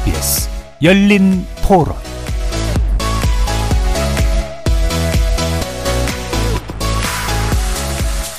[0.00, 0.48] KBS
[0.82, 1.94] 열린 토론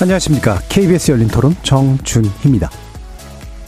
[0.00, 0.58] 안녕하십니까.
[0.68, 2.68] KBS 열린 토론 정준희입니다.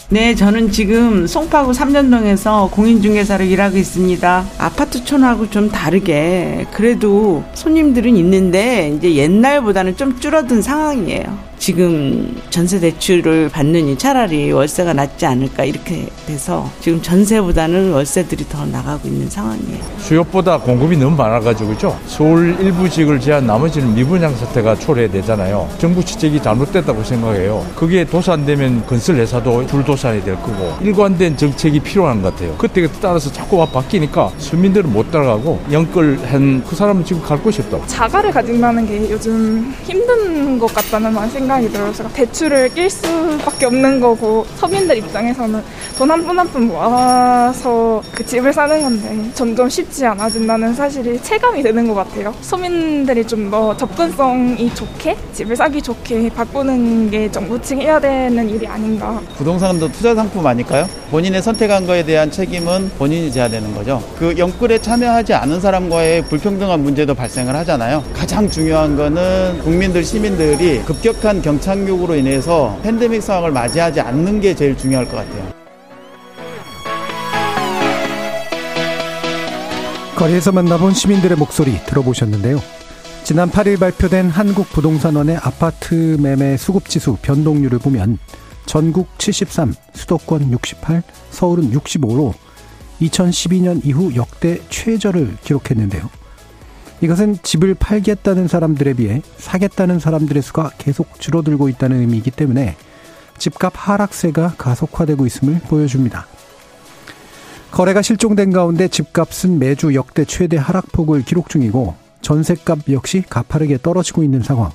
[0.09, 4.45] 네, 저는 지금 송파구 삼년동에서 공인중개사로 일하고 있습니다.
[4.59, 11.54] 아파트촌하고 좀 다르게 그래도 손님들은 있는데 이제 옛날보다는 좀 줄어든 상황이에요.
[11.65, 19.09] 지금 전세 대출을 받느니 차라리 월세가 낫지 않을까 이렇게 돼서 지금 전세보다는 월세들이 더 나가고
[19.09, 19.83] 있는 상황이에요.
[19.97, 21.99] 수요보다 공급이 너무 많아가지고죠.
[22.05, 25.71] 서울 일부 지역을 제한 나머지는 미분양 사태가 초래되잖아요.
[25.79, 27.65] 정부 지책이 잘못됐다고 생각해요.
[27.75, 32.55] 그게 도산되면 건설 회사도 불도산이 될 거고 일관된 정책이 필요한 것 같아요.
[32.59, 37.87] 그때 따라서 자꾸 바뀌니까 수민들은 못 따라가고 영끌한 그 사람은 지금 갈 곳이 없다.
[37.87, 41.54] 자가를 가진다는 게 요즘 힘든 것 같다는 생각.
[41.55, 45.63] 생각이 들어서 대출을 낄 수밖에 없는 거고 서민들 입장에서는
[45.99, 51.63] 돈 한 푼 한 푼 모아서 그 집을 사는 건데 점점 쉽지 않아진다는 사실이 체감이
[51.63, 52.35] 되는 것 같아요.
[52.41, 58.67] 서민들이 좀 더 접근성이 좋게 집을 사기 좋게 바꾸는 게 정부 측이 해야 되는 일이
[58.67, 59.21] 아닌가.
[59.37, 60.89] 부동산도 투자 상품 아닐까요?
[61.11, 64.03] 본인의 선택한 거에 대한 책임은 본인이 져야 되는 거죠.
[64.19, 68.03] 그 영끌에 참여하지 않은 사람과의 불평등한 문제도 발생을 하잖아요.
[68.15, 75.05] 가장 중요한 거는 국민들 시민들이 급격한 경착륙으로 인해서 팬데믹 상황을 맞이하지 않는 게 제일 중요할
[75.05, 75.53] 것 같아요.
[80.17, 82.61] 거리에서 만나본 시민들의 목소리 들어보셨는데요.
[83.25, 88.19] 지난 8일 발표된 한국부동산원의 아파트 매매 수급지수 변동률을 보면
[88.65, 92.33] 전국 73, 수도권 68, 서울은 65로
[93.03, 96.09] 2012년 이후 역대 최저를 기록했는데요.
[97.05, 102.77] 이것은 집을 팔겠다는 사람들에 비해 사겠다는 사람들의 수가 계속 줄어들고 있다는 의미이기 때문에
[103.37, 106.27] 집값 하락세가 가속화되고 있음을 보여줍니다.
[107.73, 114.41] 거래가 실종된 가운데 집값은 매주 역대 최대 하락폭을 기록 중이고 전세값 역시 가파르게 떨어지고 있는
[114.41, 114.71] 상황.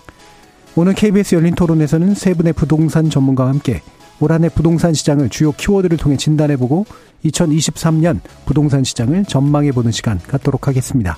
[0.75, 3.81] 오늘 KBS 열린 토론에서는 세 분의 부동산 전문가와 함께
[4.19, 6.85] 올 한해 부동산 시장을 주요 키워드를 통해 진단해보고
[7.25, 11.17] 2023년 부동산 시장을 전망해보는 시간 갖도록 하겠습니다.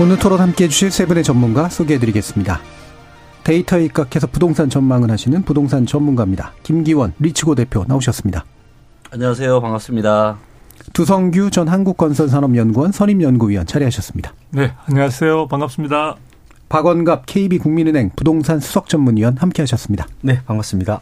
[0.00, 2.60] 오늘 토론 함께 해 주실 세 분의 전문가 소개해 드리겠습니다.
[3.42, 6.52] 데이터에 입각해서 부동산 전망을 하시는 부동산 전문가입니다.
[6.62, 8.44] 김기원 리치고 대표 나오셨습니다.
[9.10, 9.60] 안녕하세요.
[9.60, 10.38] 반갑습니다.
[10.92, 14.34] 두성규 전 한국건설산업연구원 선임연구위원 자리하셨습니다.
[14.50, 15.48] 네, 안녕하세요.
[15.48, 16.14] 반갑습니다.
[16.68, 20.06] 박원갑 KB국민은행 부동산 수석전문위원 함께하셨습니다.
[20.20, 21.00] 네, 반갑습니다.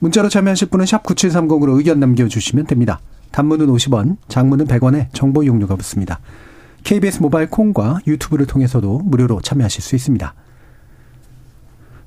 [0.00, 3.00] 문자로 참여하실 분은 샵 9730으로 의견 남겨주시면 됩니다.
[3.30, 6.20] 단문은 50원, 장문은 100원에 정보 이용료가 붙습니다.
[6.86, 10.34] KBS 모바일 콩과 유튜브를 통해서도 무료로 참여하실 수 있습니다.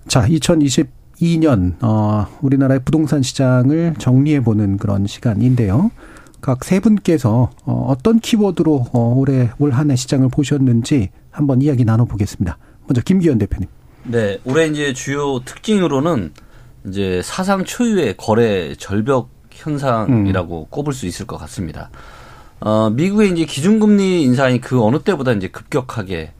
[0.08, 5.92] 자, 2022년 어, 우리나라의 부동산 시장을 정리해 보는 그런 시간인데요.
[6.40, 11.84] 각 세 분께서 어, 어떤 키워드로 어, 올해 올 한 해 시장을 보셨는지 한번 이야기
[11.84, 12.58] 나눠 보겠습니다.
[12.88, 13.68] 먼저 김기현 대표님.
[14.06, 16.32] 네, 올해 이제 주요 특징으로는
[16.88, 20.66] 이제 사상 초유의 거래 절벽 현상이라고 음.
[20.70, 21.90] 꼽을 수 있을 것 같습니다.
[22.62, 26.32] 어, 미국의 이제 기준금리 인상이 그 어느 때보다 이제 급격하게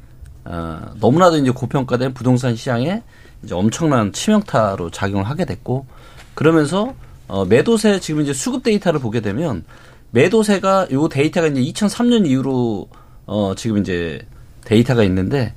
[0.46, 3.04] 어, 너무나도 이제 고평가된 부동산 시장에
[3.44, 5.86] 이제 엄청난 치명타로 작용을 하게 됐고
[6.34, 6.94] 그러면서
[7.28, 9.64] 어, 매도세 지금 이제 수급 데이터를 보게 되면
[10.12, 12.90] 매도세가 요 데이터가 이제 2003년 이후로
[13.28, 14.26] 어, 지금 이제
[14.66, 15.54] 데이터가 있는데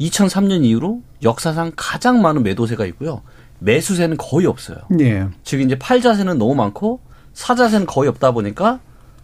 [0.00, 3.22] 2003년 이후로 역사상 가장 많은 매도세가 있고요.
[3.58, 4.78] 매수세는 거의 없어요.
[5.00, 5.28] 예.
[5.44, 7.00] 즉 이제 팔자세는 너무 많고
[7.34, 8.80] 사자세는 거의 없다 보니까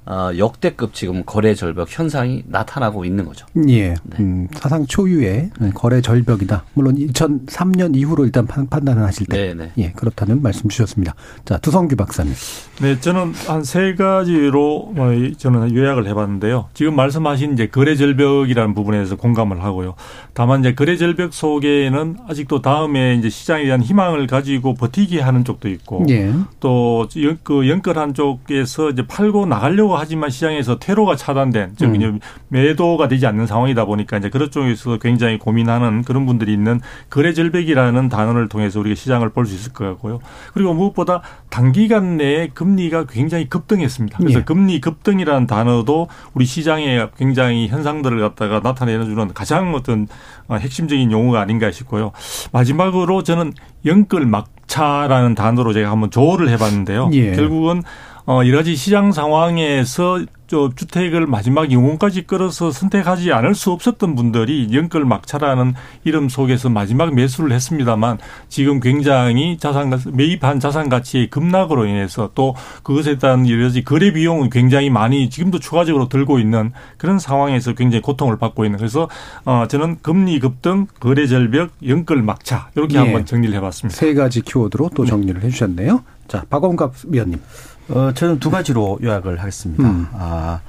[0.06, 3.46] 어, 역대급 지금 거래 절벽 현상이 나타나고 있는 거죠.
[3.68, 3.90] 예.
[3.90, 4.16] 네.
[4.20, 6.64] 음, 사상 초유의 거래 절벽이다.
[6.74, 9.48] 물론 2003년 이후로 일단 판 단을 하실 때.
[9.48, 9.54] 네네.
[9.54, 9.72] 네.
[9.78, 11.14] 예, 그렇다는 말씀 주셨습니다.
[11.44, 12.32] 자, 두성규 박사님.
[12.80, 16.68] 네, 저는 한 세 가지로 뭐 저는 요약을 해봤는데요.
[16.72, 19.94] 지금 말씀하신 이제 거래 절벽이라는 부분에서 공감을 하고요.
[20.34, 25.68] 다만 이제 거래 절벽 속에는 아직도 다음에 이제 시장에 대한 희망을 가지고 버티기 하는 쪽도
[25.68, 26.06] 있고.
[26.10, 26.32] 예.
[26.60, 32.20] 또그 연끌한 쪽에서 이제 팔고 나가려고 하지만 시장에서 퇴로가 차단된 즉 음.
[32.48, 38.08] 매도가 되지 않는 상황이다 보니까 이제 그런 쪽에서 굉장히 고민하는 그런 분들이 있는 거래 절벽이라는
[38.08, 40.18] 단어를 통해서 우리가 시장을 볼 수 있을 것 같고요.
[40.52, 44.18] 그리고 무엇보다 단기간 내에 금리가 굉장히 급등했습니다.
[44.18, 44.44] 그래서 예.
[44.44, 50.08] 금리 급등이라는 단어도 우리 시장에 굉장히 현상들을 갖다가 나타내는 주는 가장 어떤
[50.48, 52.12] 어, 핵심적인 용어가 아닌가 싶고요.
[52.52, 53.52] 마지막으로 저는
[53.84, 57.10] 영끌 막차라는 단어로 제가 한번 조어를 해봤는데요.
[57.12, 57.32] 예.
[57.32, 57.82] 결국은
[58.28, 64.68] 어, 여러 가지 시장 상황에서 저 주택을 마지막 영혼까지 끌어서 선택하지 않을 수 없었던 분들이
[64.72, 65.74] 연끌 막차라는
[66.04, 68.18] 이름 속에서 마지막 매수를 했습니다만
[68.48, 74.50] 지금 굉장히 자산 매입한 자산 가치의 급락으로 인해서 또 그것에 따른 여러 가지 거래 비용은
[74.50, 79.08] 굉장히 많이 지금도 추가적으로 들고 있는 그런 상황에서 굉장히 고통을 받고 있는 그래서
[79.44, 82.98] 어 저는 금리 급등, 거래 절벽, 연끌 막차 이렇게 예.
[83.00, 83.96] 한번 정리를 해봤습니다.
[83.96, 86.02] 세 가지 키워드로 또 정리를 해주셨네요.
[86.28, 87.40] 자 박원갑 위원님.
[87.88, 89.84] 어, 저는 두 가지로 요약을 하겠습니다.
[89.84, 90.06] 음.
[90.12, 90.60] 아,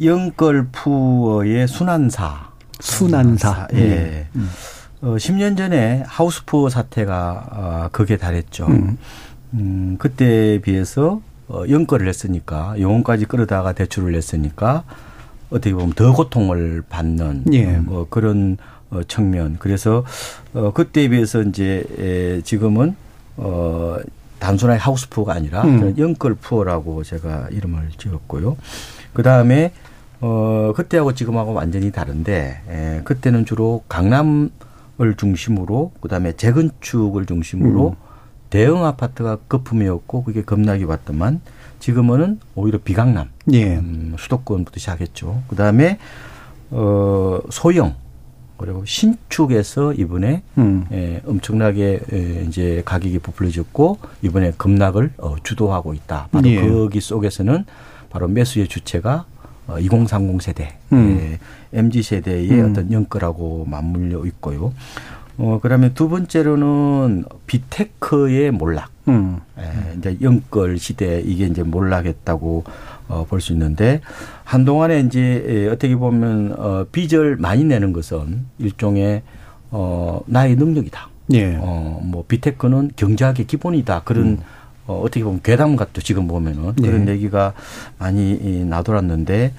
[0.00, 2.50] 영걸푸어의 순환사.
[2.80, 3.68] 순환사.
[3.74, 4.26] 예.
[4.36, 4.50] 음.
[5.00, 8.66] 어, 10년 전에 하우스푸어 사태가 어, 극에 달했죠.
[8.66, 8.98] 음.
[9.54, 14.84] 음, 그때에 비해서 어, 영거를 했으니까 영혼까지 끌어다가 대출을 냈으니까
[15.50, 17.76] 어떻게 보면 더 고통을 받는 예.
[17.78, 18.56] 뭐 그런
[18.90, 19.56] 어, 측면.
[19.58, 20.04] 그래서
[20.52, 22.96] 어, 그때에 비해서 이제 에, 지금은
[23.36, 23.96] 어
[24.44, 25.94] 단순하게 하우스푸어가 아니라 음.
[25.96, 28.58] 영끌푸어라고 제가 이름을 지었고요.
[29.14, 29.72] 그 다음에
[30.20, 34.50] 어 그때하고 지금하고 완전히 다른데 에, 그때는 주로 강남을
[35.16, 37.96] 중심으로 그 다음에 재건축을 중심으로 음.
[38.50, 41.40] 대형 아파트가 거품이었고 그게 겁나게 왔더만
[41.80, 43.76] 지금은 오히려 비강남 예.
[43.76, 45.42] 음, 수도권부터 시작했죠.
[45.48, 45.98] 그 다음에
[46.70, 47.94] 어 소형
[48.56, 50.86] 그리고 신축에서 이번에 음.
[50.92, 56.28] 예, 엄청나게 예, 이제 가격이 부풀려졌고 이번에 급락을 어, 주도하고 있다.
[56.30, 56.60] 바로 예.
[56.60, 57.64] 거기 속에서는
[58.10, 59.26] 바로 매수의 주체가
[59.66, 61.38] 어, 2030 세대, 음.
[61.72, 62.70] 예, MZ 세대의 음.
[62.70, 64.72] 어떤 연거라고 맞물려 있고요.
[65.36, 68.90] 어, 그다음에 두 번째로는 비테크의 몰락.
[69.08, 69.40] 음.
[69.58, 72.64] 예, 이제 연걸 시대 이게 이제 몰락했다고
[73.08, 74.00] 어, 볼 수 있는데
[74.44, 79.22] 한동안에 이제 예, 어떻게 보면 어, 빚을 많이 내는 것은 일종의
[79.70, 81.08] 어, 나의 능력이다.
[81.32, 81.56] 예.
[81.60, 84.02] 어, 뭐 비테크는 경제학의 기본이다.
[84.04, 84.38] 그런 음.
[84.86, 86.02] 어, 어떻게 보면 괴담 같죠.
[86.02, 87.12] 지금 보면은 그런 네.
[87.12, 87.54] 얘기가
[87.98, 89.54] 많이 나돌았는데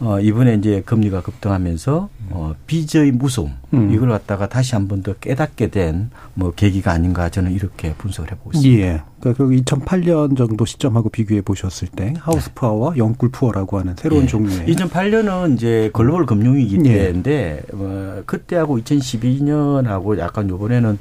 [0.00, 3.90] 어, 이번에 이제 금리가 급등하면서 어, 빚의 무서움 음.
[3.92, 8.50] 이걸 갖다가 다시 한 번 더 깨닫게 된 뭐 계기가 아닌가 저는 이렇게 분석을 해보고
[8.54, 8.82] 있습니다.
[8.86, 9.02] 예.
[9.20, 14.26] 그러니까 2008년 정도 시점하고 비교해 보셨을 때 하우스 푸어와 영꿀 푸어라고 하는 새로운 예.
[14.28, 16.98] 종류의 2008년은 이제 글로벌 금융위기 예.
[17.06, 20.98] 때인데 어, 그때하고 2012년하고 약간 요번에는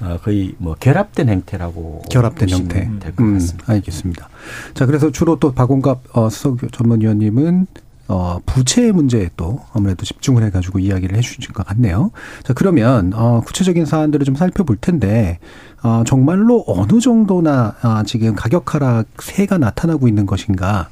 [0.00, 3.72] 어, 거의 뭐 결합된 형태라고 결합된 형태 될것 음, 같습니다.
[3.72, 4.28] 알겠습니다.
[4.74, 7.66] 자 그래서 주로 또 박원갑 어, 수석 전문위원님은
[8.06, 12.10] 어, 부채 문제에 또 아무래도 집중을 해가지고 이야기를 해주신 것 같네요.
[12.42, 15.38] 자, 그러면, 어, 구체적인 사안들을 좀 살펴볼 텐데,
[15.82, 20.90] 어, 정말로 어느 정도나, 아, 지금 가격 하락 세가 나타나고 있는 것인가,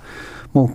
[0.53, 0.75] 뭐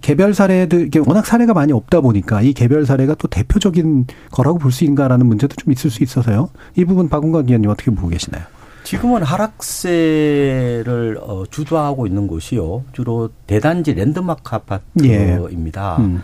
[0.00, 4.84] 개별 사례들 워낙 사례가 많이 없다 보니까 이 개별 사례가 또 대표적인 거라고 볼 수
[4.84, 6.50] 있는가라는 문제도 좀 있을 수 있어서요.
[6.76, 8.42] 이 부분 박은관 위원님 어떻게 보고 계시나요?
[8.84, 12.84] 지금은 하락세를 어, 주도하고 있는 곳이요.
[12.92, 15.96] 주로 대단지 랜드마크 아파트입니다.
[15.98, 16.02] 예.
[16.02, 16.22] 음.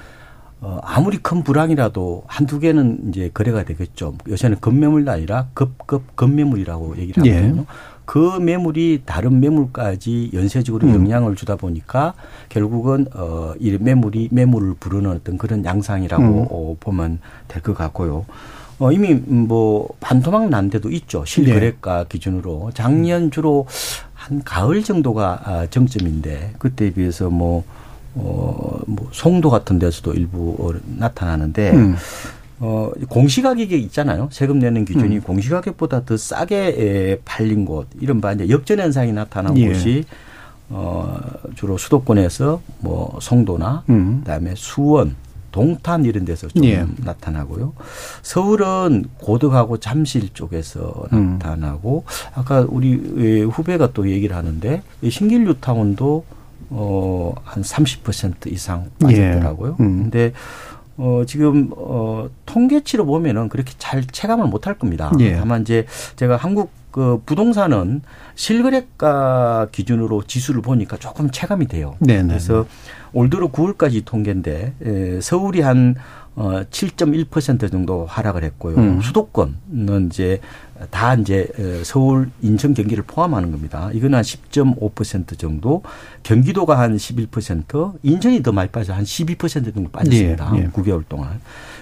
[0.64, 4.14] 어, 아무리 큰 불황이라도 한두 개는 이제 거래가 되겠죠.
[4.28, 7.34] 요새는 급매물도 아니라 급급 급매물이라고 얘기를 예.
[7.36, 7.62] 하거든요.
[7.62, 7.66] 예.
[8.04, 10.94] 그 매물이 다른 매물까지 연쇄적으로 음.
[10.94, 12.14] 영향을 주다 보니까
[12.48, 16.46] 결국은 어 이 매물이 매물을 부르는 어떤 그런 양상이라고 음.
[16.50, 18.24] 어, 보면 될 것 같고요.
[18.78, 21.24] 어, 이미 뭐 반토막 난 데도 있죠.
[21.24, 22.08] 실거래가 네.
[22.08, 23.66] 기준으로 작년 주로
[24.14, 27.64] 한 가을 정도가 아, 정점인데 그때에 비해서 뭐
[28.14, 31.96] 어, 뭐 송도 같은 데서도 일부 어, 나타나는데 음.
[32.60, 34.28] 어, 공시가격이 있잖아요.
[34.30, 35.20] 세금 내는 기준이 음.
[35.22, 39.68] 공시가격보다 더 싸게 팔린 곳, 이른바 이제 역전 현상이 나타난 예.
[39.68, 40.04] 곳이
[40.68, 41.18] 어,
[41.56, 44.20] 주로 수도권에서 뭐 송도나 음.
[44.20, 45.16] 그다음에 수원,
[45.50, 46.86] 동탄 이런 데서 좀 예.
[46.98, 47.72] 나타나고요.
[48.22, 51.38] 서울은 고덕하고 잠실 쪽에서 음.
[51.40, 52.04] 나타나고
[52.34, 56.24] 아까 우리 후배가 또 얘기를 하는데 신길뉴 타운도
[56.74, 59.76] 어, 한 30% 이상 빠졌더라고요.
[59.78, 59.82] 예.
[59.84, 60.02] 음.
[60.04, 60.32] 근데
[60.96, 65.10] 어, 지금, 어, 통계치로 보면은 그렇게 잘 체감을 못 할 겁니다.
[65.20, 65.36] 예.
[65.36, 65.86] 다만 이제
[66.16, 68.02] 제가 한국 그 부동산은
[68.34, 71.96] 실거래가 기준으로 지수를 보니까 조금 체감이 돼요.
[72.00, 72.28] 네네.
[72.28, 72.66] 그래서
[73.14, 75.94] 올 들어 9월까지 통계인데 에, 서울이 한
[76.34, 78.76] 어, 7.1% 정도 하락을 했고요.
[78.76, 79.00] 음.
[79.02, 80.40] 수도권은 이제
[80.90, 83.90] 다 이제 어, 서울, 인천, 경기를 포함하는 겁니다.
[83.92, 85.82] 이건 한 10.5% 정도,
[86.22, 90.52] 경기도가 한 11%, 인천이 더 많이 빠져 한 12% 정도 빠졌습니다.
[90.56, 90.68] 예, 예.
[90.68, 91.40] 9개월 동안.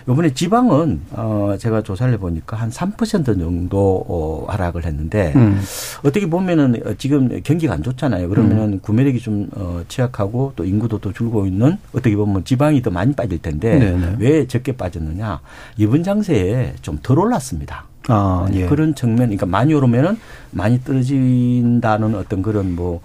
[0.09, 5.61] 이번에 지방은 어 제가 조사를 해 보니까 한 3% 정도 어 하락을 했는데 음.
[6.05, 8.29] 어떻게 보면은 어, 지금 경기가 안 좋잖아요.
[8.29, 13.13] 그러면은 구매력이 좀 어, 취약하고 또 인구도 또 줄고 있는 어떻게 보면 지방이 더 많이
[13.15, 14.17] 빠질 텐데 네네.
[14.19, 15.41] 왜 적게 빠졌느냐?
[15.77, 17.85] 이번 장세에 좀 덜 올랐습니다.
[18.09, 18.67] 아, 네, 예.
[18.67, 20.19] 그런 측면, 그러니까 많이 오르면은
[20.51, 23.01] 많이 떨어진다는 어떤 그런 뭐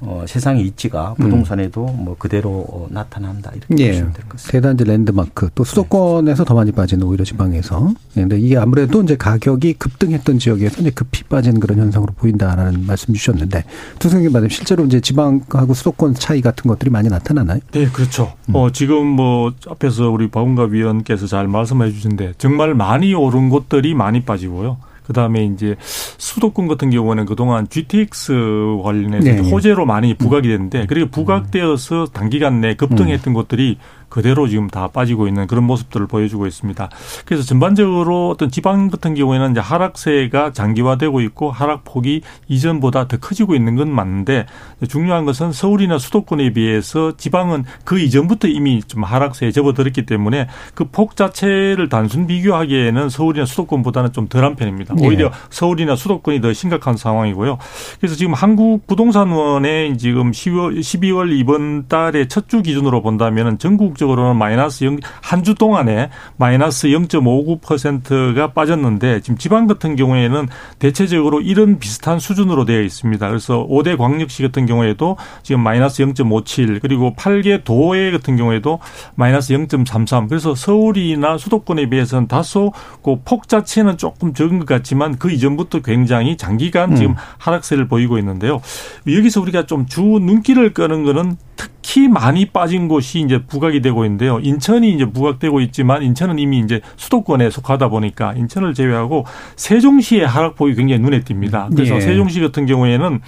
[0.00, 3.78] 어, 세상의 이치가 부동산에도 뭐 그대로 어, 나타난다 이렇게 음.
[3.80, 3.88] 예.
[3.88, 4.52] 보시면 될 것 같습니다.
[4.52, 7.92] 대단지 랜드마크 또 수도권에서 더 많이 빠지는 오히려 지방에서.
[8.16, 13.12] 예, 근데 이게 아무래도 이제 가격이 급등했던 지역에서 이제 급히 빠지는 그런 현상으로 보인다라는 말씀
[13.12, 13.64] 주셨는데
[13.98, 17.58] 두승님 말씀 실제로 이제 지방하고 수도권 차이 같은 것들이 많이 나타나나요?
[17.72, 18.32] 네, 그렇죠.
[18.52, 24.22] 어, 지금 뭐 앞에서 우리 박은갑 위원께서 잘 말씀해 주신데 정말 많이 오른 곳들이 많이
[24.24, 24.78] 빠지고요.
[25.08, 29.50] 그 다음에 이제 수도권 같은 경우는 그동안 GTX 관련해서 네.
[29.50, 35.46] 호재로 많이 부각이 됐는데 그리고 부각되어서 단기간 내에 급등했던 곳들이 그대로 지금 다 빠지고 있는
[35.46, 36.88] 그런 모습들을 보여주고 있습니다.
[37.24, 43.76] 그래서 전반적으로 어떤 지방 같은 경우에는 이제 하락세가 장기화되고 있고 하락폭이 이전보다 더 커지고 있는
[43.76, 44.46] 건 맞는데
[44.88, 51.14] 중요한 것은 서울이나 수도권에 비해서 지방은 그 이전부터 이미 좀 하락세에 접어들었기 때문에 그 폭
[51.16, 54.94] 자체를 단순 비교하기에는 서울이나 수도권보다는 좀 덜한 편입니다.
[55.00, 55.06] 예.
[55.06, 57.58] 오히려 서울이나 수도권이 더 심각한 상황이고요.
[58.00, 63.58] 그래서 지금 한국 부동산원의 지금 10월, 12월 이번 달의 첫 주 기준으로 본다면은
[63.98, 71.78] 전국적으로는 마이너스 0, 한 주 동안에 마이너스 0.59%가 빠졌는데 지금 지방 같은 경우에는 대체적으로 이런
[71.78, 73.28] 비슷한 수준으로 되어 있습니다.
[73.28, 78.78] 그래서 5대 광역시 같은 경우에도 지금 마이너스 0.57 그리고 8개 도에 같은 경우에도
[79.14, 85.30] 마이너스 0.33 그래서 서울이나 수도권에 비해서는 다소 그 폭 자체는 조금 적은 것 같지만 그
[85.30, 88.60] 이전부터 굉장히 장기간 지금 하락세를 보이고 있는데요.
[89.06, 94.04] 여기서 우리가 좀 주 눈길을 끄는 거는 특 히 많이 빠진 곳이 이제 부각이 되고
[94.04, 94.40] 있는데요.
[94.40, 99.24] 인천이 이제 부각되고 있지만 인천은 이미 이제 수도권에 속하다 보니까 인천을 제외하고
[99.56, 101.74] 세종시의 하락폭이 굉장히 눈에 띕니다.
[101.74, 102.00] 그래서 예.
[102.00, 103.20] 세종시 같은 경우에는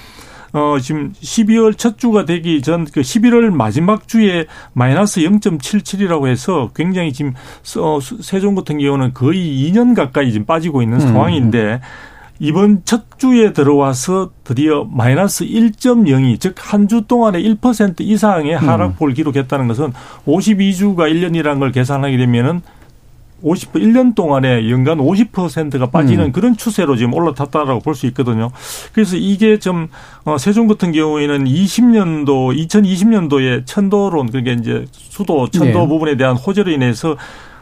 [0.52, 7.12] 어, 지금 12월 첫 주가 되기 전 그 11월 마지막 주에 마이너스 0.77이라고 해서 굉장히
[7.12, 7.34] 지금
[7.78, 9.38] 어, 수- 세종 같은 경우는 거의
[9.70, 11.80] 2년 가까이 지금 빠지고 있는 상황인데
[12.40, 19.68] 이번 첫 주에 들어와서 드디어 마이너스 1.02, 즉 한 주 동안에 1% 이상의 하락폭을 기록했다는
[19.68, 19.92] 것은
[20.26, 22.62] 52주가 1년이라는 걸 계산하게 되면은
[23.42, 26.32] 50, 1년 동안에 연간 50%가 빠지는 음.
[26.32, 28.50] 그런 추세로 지금 올라탔다라고 볼 수 있거든요.
[28.92, 29.88] 그래서 이게 좀,
[30.24, 35.88] 어, 세종 같은 경우에는 20년도, 2020년도에 천도론, 그러니까 이제 수도, 천도 네.
[35.88, 37.16] 부분에 대한 호재로 인해서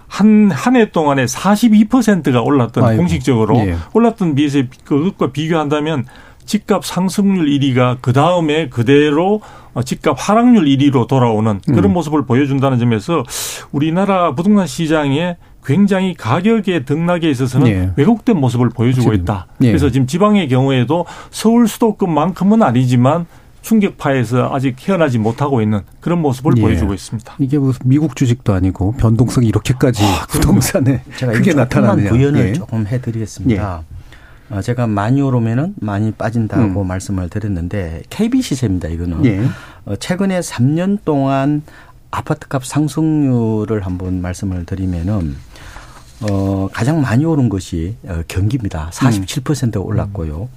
[0.08, 2.98] 한, 한 해 동안에 42%가 올랐던 아이고.
[3.02, 3.76] 공식적으로 예.
[3.92, 6.04] 올랐던 비해서 그것과 비교한다면
[6.44, 9.42] 집값 상승률 1위가 그 다음에 그대로
[9.74, 11.92] 어, 집값 하락률 1위로 돌아오는 그런 음.
[11.92, 13.22] 모습을 보여준다는 점에서
[13.70, 17.90] 우리나라 부동산 시장에 굉장히 가격의 등락에 있어서는 예.
[17.96, 19.12] 왜곡된 모습을 보여주고.
[19.12, 19.46] 있다.
[19.62, 19.66] 예.
[19.66, 23.26] 그래서 지금 지방의 경우에도 서울 수도권만큼은 아니지만
[23.62, 26.60] 충격파에서 아직 헤어나지 못하고 있는 그런 모습을 예.
[26.60, 27.34] 보여주고 있습니다.
[27.38, 32.10] 이게 무슨 미국 주식도 아니고 변동성이 이렇게까지 부동산에 제가 크게 나타나네요.
[32.10, 32.52] 부연을 예.
[32.52, 33.82] 조금 해드리겠습니다.
[34.50, 38.88] 어, 제가 많이 오르면은 많이 빠진다고 말씀을 드렸는데 KB 시세입니다.
[38.88, 39.24] 이거는 음.
[39.26, 39.44] 예.
[39.84, 41.62] 어, 최근에 3년 동안
[42.10, 45.36] 아파트값 상승률을 한번 말씀을 드리면은
[46.20, 48.90] 어, 가장 많이 오른 것이 어, 경기입니다.
[48.92, 50.48] 47% 올랐고요.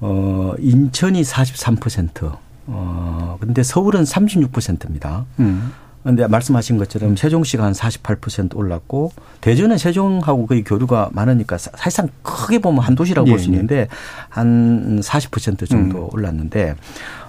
[0.00, 2.36] 어, 인천이 43%.
[2.66, 5.24] 어, 근데 서울은 36%입니다.
[5.40, 5.72] 음.
[6.02, 12.58] 근데 말씀하신 것처럼 세종시가 한 48% 올랐고 대전은 세종하고 거의 교류가 많으니까 사- 사실상 크게
[12.60, 13.86] 보면 한 도시라고 예, 볼수 있는데
[14.30, 16.14] 한 40% 정도 음.
[16.14, 16.74] 올랐는데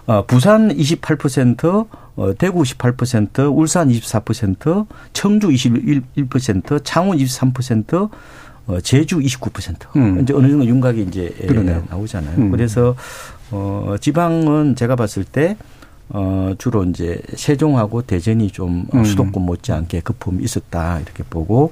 [0.06, 1.86] 어, 부산 28%,
[2.16, 8.10] 어, 대구 18%, 울산 24%, 청주 21%, 창원 23%,
[8.68, 9.96] 어, 제주 29%.
[9.96, 10.22] 음.
[10.22, 11.84] 이제 어느 정도 윤곽이 이제 예, 그러네요.
[11.90, 12.38] 나오잖아요.
[12.38, 12.52] 음.
[12.52, 12.96] 그래서
[13.52, 15.58] 어, 지방은 제가 봤을 때
[16.14, 19.04] 어, 주로 이제 세종하고 대전이 좀 음.
[19.04, 21.72] 수도권 못지않게 거품이 있었다 이렇게 보고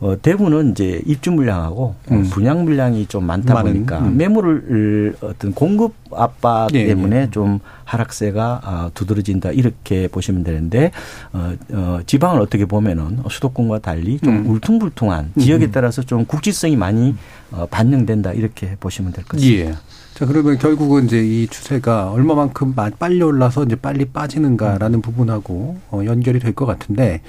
[0.00, 2.24] 어, 대구는 이제 입주 물량하고 어, 음.
[2.24, 4.16] 분양 물량이 좀 많다 많은, 보니까 음.
[4.16, 7.30] 매물을 어떤 공급 압박 예, 때문에 예.
[7.30, 10.90] 좀 하락세가 아, 두드러진다 이렇게 보시면 되는데
[11.32, 14.50] 어, 어, 지방을 어떻게 보면은 수도권과 달리 좀 음.
[14.50, 17.14] 울퉁불퉁한 지역에 따라서 좀 국지성이 많이
[17.52, 19.70] 어, 반영된다 이렇게 보시면 될것 같습니다.
[19.70, 19.74] 예.
[20.14, 26.02] 자, 그러면 결국은 이제 이 추세가 얼마만큼 마- 빨리 올라서 이제 빨리 빠지는가라는 부분하고 어,
[26.04, 27.22] 연결이 될 것 같은데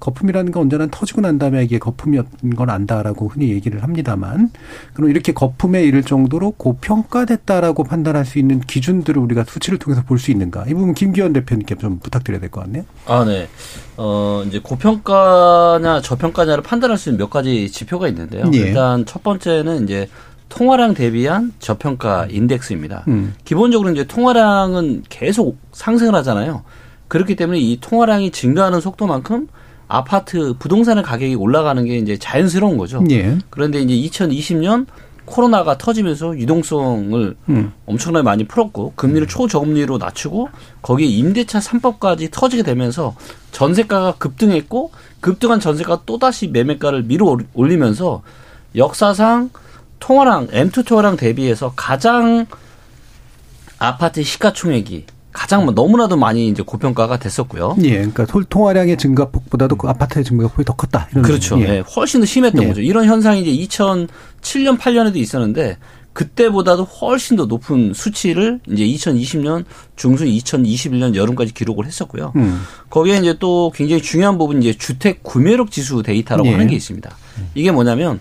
[0.00, 4.50] 거품이라는 건 언제나 터지고 난 다음에 이게 거품이었던 건 안다라고 흔히 얘기를 합니다만
[4.94, 10.32] 그럼 이렇게 거품에 이를 정도로 고평가됐다라고 판단할 수 있는 기준들을 우리가 수치를 통해서 볼 수
[10.32, 10.64] 있는가?
[10.66, 12.84] 이 부분 김기현 대표님께 좀 부탁드려야 될 것 같네요.
[13.06, 13.48] 아, 네.
[13.96, 18.50] 어, 이제 고평가냐 저평가냐를 판단할 수 있는 몇 가지 지표가 있는데요.
[18.54, 18.58] 예.
[18.58, 20.08] 일단 첫 번째는 이제
[20.54, 23.02] 통화량 대비한 저평가 인덱스입니다.
[23.08, 23.34] 음.
[23.44, 26.62] 기본적으로 이제 통화량은 계속 상승을 하잖아요.
[27.08, 29.48] 그렇기 때문에 이 통화량이 증가하는 속도만큼
[29.88, 33.02] 아파트 부동산의 가격이 올라가는 게 이제 자연스러운 거죠.
[33.10, 33.36] 예.
[33.50, 34.86] 그런데 이제 2020년
[35.24, 37.72] 코로나가 터지면서 유동성을 음.
[37.86, 40.50] 엄청나게 많이 풀었고 금리를 초저금리로 낮추고
[40.82, 43.16] 거기에 임대차 3법까지 터지게 되면서
[43.50, 48.22] 전세가가 급등했고 급등한 전세가 또다시 매매가를 밀어 올리면서
[48.76, 49.50] 역사상
[50.04, 52.44] 통화량 M2 통화량 대비해서 가장
[53.78, 57.76] 아파트 시가총액이 가장 뭐 너무나도 많이 이제 고평가가 됐었고요.
[57.82, 57.96] 예.
[57.96, 61.08] 그러니까 톨 통화량의 증가폭보다도 그 아파트의 증가폭이 더 컸다.
[61.22, 61.58] 그렇죠.
[61.60, 61.76] 예.
[61.76, 62.68] 예, 훨씬 더 심했던 예.
[62.68, 62.82] 거죠.
[62.82, 65.78] 이런 현상이 이제 2007년, 8년에도 있었는데
[66.12, 69.64] 그때보다도 훨씬 더 높은 수치를 이제 2020년
[69.96, 72.34] 중순 2021년 여름까지 기록을 했었고요.
[72.36, 72.62] 음.
[72.90, 76.52] 거기에 이제 또 굉장히 중요한 부분이 이제 주택 구매력 지수 데이터라고 예.
[76.52, 77.10] 하는 게 있습니다.
[77.54, 78.20] 이게 뭐냐면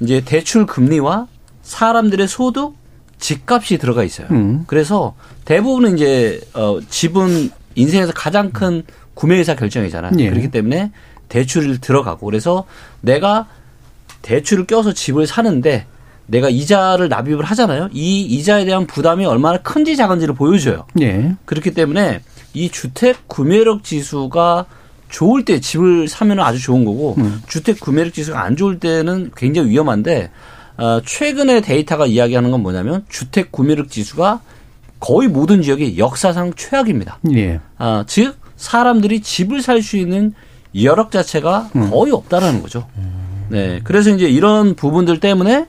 [0.00, 1.26] 이제 대출 금리와
[1.62, 2.74] 사람들의 소득,
[3.18, 4.28] 집값이 들어가 있어요.
[4.30, 4.64] 음.
[4.66, 8.82] 그래서 대부분은 이제 어 집은 인생에서 가장 큰
[9.14, 10.12] 구매 의사 결정이잖아요.
[10.18, 10.30] 예.
[10.30, 10.90] 그렇기 때문에
[11.28, 12.64] 대출을 들어가고 그래서
[13.00, 13.46] 내가
[14.22, 15.86] 대출을 껴서 집을 사는데
[16.26, 17.88] 내가 이자를 납입을 하잖아요.
[17.92, 20.86] 이 이자에 대한 부담이 얼마나 큰지 작은지를 보여줘요.
[21.00, 21.34] 예.
[21.44, 22.20] 그렇기 때문에
[22.54, 24.66] 이 주택 구매력 지수가
[25.14, 27.40] 좋을 때 집을 사면 아주 좋은 거고 음.
[27.46, 30.30] 주택 구매력 지수가 안 좋을 때는 굉장히 위험한데
[30.76, 34.40] 어, 최근의 데이터가 이야기하는 건 뭐냐면 주택 구매력 지수가
[34.98, 37.20] 거의 모든 지역이 역사상 최악입니다.
[37.32, 37.60] 예.
[37.78, 40.34] 아, 즉 사람들이 집을 살 수 있는
[40.82, 41.90] 여력 자체가 음.
[41.90, 42.88] 거의 없다라는 거죠.
[43.50, 45.66] 네, 그래서 이제 이런 부분들 때문에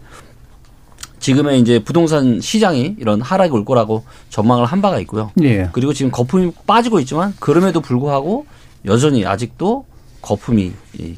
[1.19, 5.29] 지금의 이제 부동산 시장이 이런 하락이 올 거라고 전망을 한 바가 있고요.
[5.43, 5.69] 예.
[5.71, 8.47] 그리고 지금 거품이 빠지고 있지만 그럼에도 불구하고
[8.85, 9.85] 여전히 아직도
[10.21, 10.71] 거품이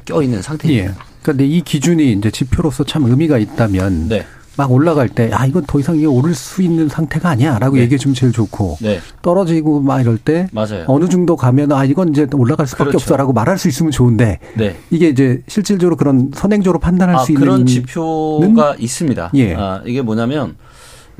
[0.04, 0.90] 껴 있는 상태입니다.
[0.90, 0.94] 예.
[1.22, 4.24] 그런데 이 기준이 이제 지표로서 참 의미가 있다면 네.
[4.56, 7.82] 막 올라갈 때 아 이건 더 이상 이게 오를 수 있는 상태가 아니야 라고 네.
[7.82, 8.98] 얘기해 주면 제일 좋고 네.
[9.22, 10.84] 떨어지고 막 이럴 때 맞아요.
[10.88, 13.02] 어느 정도 가면 아 이건 이제 올라갈 수 밖에 그렇죠.
[13.04, 14.76] 없어 라고 말할 수 있으면 좋은데 네.
[14.90, 19.30] 이게 이제 실질적으로 그런 선행적으로 판단할 아, 수 있는 그런 지표가 있습니다.
[19.36, 19.54] 예.
[19.54, 20.56] 아, 이게 뭐냐면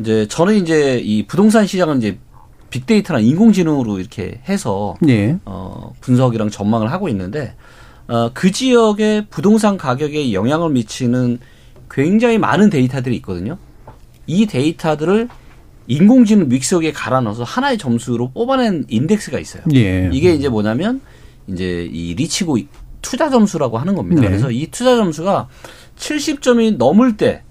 [0.00, 2.18] 이제 저는 이제 이 부동산 시장은 이제
[2.70, 5.38] 빅데이터나 인공지능으로 이렇게 해서 예.
[5.44, 7.54] 어, 분석이랑 전망을 하고 있는데
[8.06, 11.38] 어, 그 지역의 부동산 가격에 영향을 미치는
[11.90, 13.58] 굉장히 많은 데이터들이 있거든요.
[14.26, 15.28] 이 데이터들을
[15.86, 19.62] 인공지능 믹서기에 갈아 넣어서 하나의 점수로 뽑아낸 인덱스가 있어요.
[19.74, 20.10] 예.
[20.12, 21.00] 이게 이제 뭐냐면
[21.46, 22.58] 이제 이 리치고
[23.00, 24.20] 투자 점수라고 하는 겁니다.
[24.20, 24.28] 네.
[24.28, 25.48] 그래서 이 투자 점수가
[25.96, 27.42] 70점이 넘을 때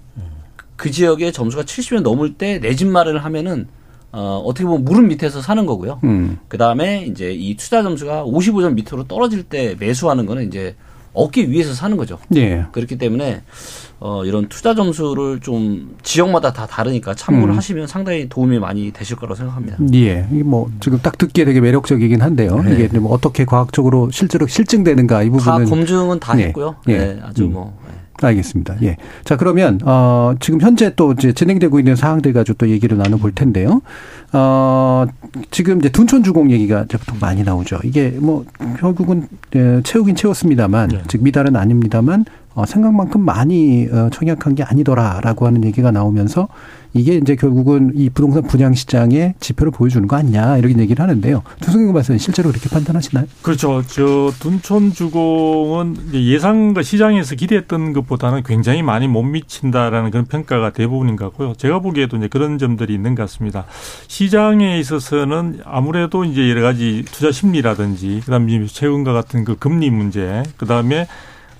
[0.78, 3.66] 그 지역의 점수가 70점 넘을 때 내 집 마련을 하면은
[4.12, 6.00] 어, 어떻게 보면 무릎 밑에서 사는 거고요.
[6.04, 6.38] 음.
[6.48, 10.74] 그 다음에 이제 이 투자 점수가 55점 밑으로 떨어질 때 매수하는 거는 이제
[11.12, 12.18] 얻기 위해서 사는 거죠.
[12.36, 12.66] 예.
[12.72, 13.42] 그렇기 때문에
[14.00, 17.56] 어, 이런 투자 점수를 좀 지역마다 다 다르니까 참고를 음.
[17.56, 19.78] 하시면 상당히 도움이 많이 되실 거라고 생각합니다.
[19.94, 20.22] 예.
[20.44, 22.62] 뭐 지금 딱 듣기에 되게 매력적이긴 한데요.
[22.62, 22.74] 네.
[22.84, 26.44] 이게 뭐 어떻게 과학적으로 실제로 실증되는가 이다 부분은 검증은 다 예.
[26.46, 26.76] 했고요.
[26.88, 26.98] 예.
[26.98, 27.52] 네, 아주 음.
[27.52, 28.07] 뭐 예.
[28.26, 28.76] 알겠습니다.
[28.82, 28.96] 예.
[29.24, 33.80] 자, 그러면, 어, 지금 현재 또 이제 진행되고 있는 사항들 가지고 또 얘기를 나눠볼 텐데요.
[34.32, 35.06] 어,
[35.50, 37.78] 지금 이제 둔촌주공 얘기가 이제 보통 많이 나오죠.
[37.84, 38.44] 이게 뭐,
[38.78, 41.02] 결국은, 예, 채우긴 채웠습니다만, 네.
[41.08, 46.48] 즉 미달은 아닙니다만, 어, 생각만큼 많이 어, 청약한 게 아니더라라고 하는 얘기가 나오면서
[46.94, 51.42] 이게 이제 결국은 이 부동산 분양 시장의 지표를 보여주는 거 아니냐 이렇게 얘기를 하는데요.
[51.62, 53.26] 주승용 박사님 실제로 그렇게 판단하시나요?
[53.42, 53.82] 그렇죠.
[53.86, 61.26] 저 둔촌 주공은 예상과 시장에서 기대했던 것보다는 굉장히 많이 못 미친다라는 그런 평가가 대부분인 것
[61.26, 61.54] 같고요.
[61.56, 63.64] 제가 보기에도 이제 그런 점들이 있는 것 같습니다.
[64.06, 71.06] 시장에 있어서는 아무래도 이제 여러 가지 투자 심리라든지 그다음에 최근과 같은 그 금리 문제, 그다음에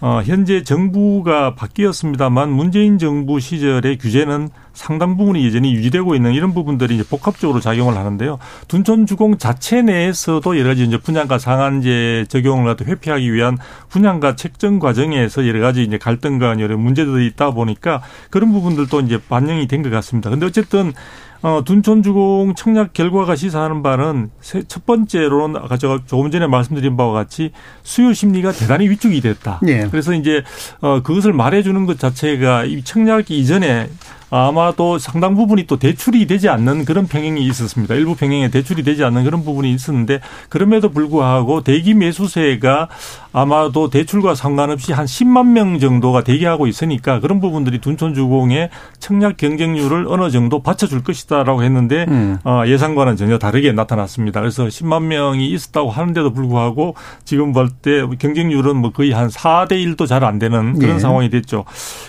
[0.00, 6.94] 어, 현재 정부가 바뀌었습니다만 문재인 정부 시절의 규제는 상당 부분이 여전히 유지되고 있는 이런 부분들이
[6.94, 8.38] 이제 복합적으로 작용을 하는데요.
[8.68, 13.58] 둔촌 주공 자체 내에서도 여러 가지 이제 분양가 상한제 적용을 갖다 회피하기 위한
[13.88, 19.66] 분양가 책정 과정에서 여러 가지 이제 갈등과 여러 문제들이 있다 보니까 그런 부분들도 이제 반영이
[19.66, 20.30] 된 것 같습니다.
[20.30, 20.92] 근데 어쨌든
[21.42, 27.12] 어, 둔촌주공 청약 결과가 시사하는 바는 세, 첫 번째로는 아까 제가 조금 전에 말씀드린 바와
[27.12, 29.60] 같이 수요 심리가 대단히 위축이 됐다.
[29.66, 29.88] 예.
[29.90, 30.42] 그래서 이제
[30.80, 33.88] 어, 그것을 말해주는 것 자체가 이 청약 이전에
[34.30, 37.94] 아마도 상당 부분이 또 대출이 되지 않는 그런 평행이 있었습니다.
[37.94, 42.88] 일부 평행에 대출이 되지 않는 그런 부분이 있었는데 그럼에도 불구하고 대기 매수세가
[43.32, 50.30] 아마도 대출과 상관없이 한 10만 명 정도가 대기하고 있으니까 그런 부분들이 둔촌주공의 청약 경쟁률을 어느
[50.30, 52.38] 정도 받쳐줄 것이다라고 했는데 음.
[52.44, 54.40] 어, 예상과는 전혀 다르게 나타났습니다.
[54.40, 60.06] 그래서 10만 명이 있었다고 하는데도 불구하고 지금 볼 때 경쟁률은 뭐 거의 한 4대 1도
[60.06, 60.98] 잘 안 되는 그런 예.
[60.98, 61.64] 상황이 됐죠.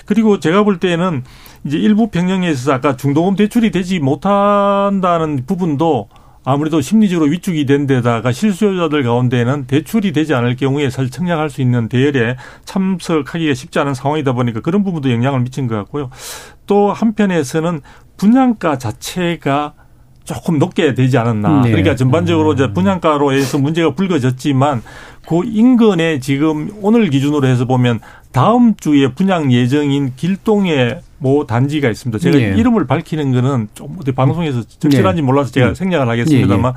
[0.06, 1.24] 그리고 제가 볼 때는
[1.66, 6.10] 이제 일부 평형에 있어서 아까 중도금 대출이 되지 못한다는 부분도
[6.46, 11.90] 아무래도 심리적으로 위축이 된 데다가 실수요자들 가운데는 대출이 되지 않을 경우에 사실 청약할 수 있는
[11.90, 16.10] 대열에 참석하기가 쉽지 않은 상황이다 보니까 그런 부분도 영향을 미친 것 같고요.
[16.66, 17.82] 또 한편에서는
[18.18, 19.74] 분양가 자체가
[20.24, 21.62] 조금 높게 되지 않았나.
[21.62, 21.72] 네.
[21.72, 24.84] 그러니까 전반적으로 이제 분양가로 해서 문제가 불거졌지만
[25.28, 28.00] 그 인근에 지금 오늘 기준으로 해서 보면
[28.32, 32.18] 다음 주에 분양 예정인 길동에 모 단지가 있습니다.
[32.18, 32.56] 제가 예.
[32.58, 35.26] 이름을 밝히는 거는 좀 어디 방송에서 적절한지 예.
[35.26, 35.76] 몰라서 제가 음.
[35.76, 36.74] 생략을 하겠습니다만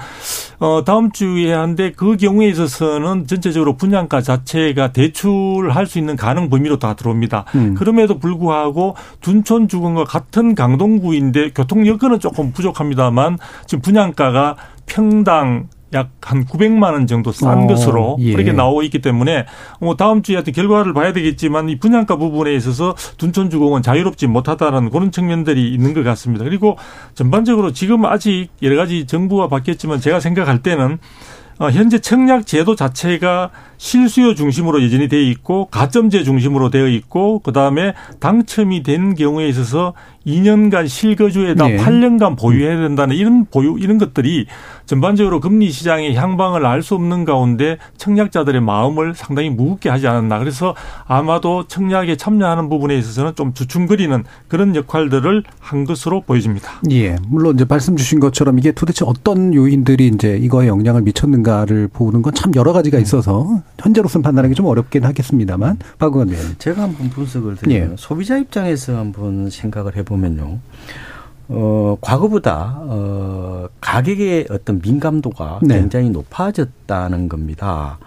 [0.58, 6.78] 어 다음 주에 한데 그 경우에 있어서는 전체적으로 분양가 자체가 대출할 수 있는 가능 범위로
[6.78, 7.44] 다 들어옵니다.
[7.54, 7.74] 음.
[7.74, 16.44] 그럼에도 불구하고 둔촌 주공과 같은 강동구인데 교통 여건은 조금 부족합니다만 지금 분양가가 평당 약 한
[16.46, 18.32] 900만 원 정도 싼 어, 것으로 예.
[18.32, 19.46] 그렇게 나오고 있기 때문에
[19.80, 25.12] 뭐 다음 주에 하여튼 결과를 봐야 되겠지만 이 분양가 부분에 있어서 둔촌주공은 자유롭지 못하다는 그런
[25.12, 26.44] 측면들이 있는 것 같습니다.
[26.44, 26.78] 그리고
[27.14, 30.98] 전반적으로 지금 아직 여러 가지 정부가 바뀌었지만 제가 생각할 때는
[31.58, 33.50] 어, 현재 청약 제도 자체가
[33.86, 39.92] 실수요 중심으로 여전히 되어 있고 가점제 중심으로 되어 있고 그다음에 당첨이 된 경우에 있어서
[40.24, 41.76] 2년간 실거주에다 네.
[41.78, 44.46] 8년간 보유해야 된다는 이런 보유 이런 것들이
[44.86, 50.40] 전반적으로 금리 시장의 향방을 알 수 없는 가운데 청약자들의 마음을 상당히 무겁게 하지 않았나.
[50.40, 50.74] 그래서
[51.06, 56.80] 아마도 청약에 참여하는 부분에 있어서는 좀 주춤거리는 그런 역할들을 한 것으로 보여집니다.
[56.90, 57.16] 예.
[57.28, 62.32] 물론 이제 말씀 주신 것처럼 이게 도대체 어떤 요인들이 이제 이거에 영향을 미쳤는가를 보는 건
[62.34, 66.54] 참 여러 가지가 있어서 현재로서는 판단하기 좀 어렵긴 하겠습니다만 박우관 위원님.
[66.58, 67.96] 제가 한번 분석을 드리면 예.
[67.98, 70.58] 소비자 입장에서 한번 생각을 해보면요.
[71.48, 75.80] 어, 과거보다, 어, 가격의 어떤 민감도가 네.
[75.80, 77.98] 굉장히 높아졌다는 겁니다.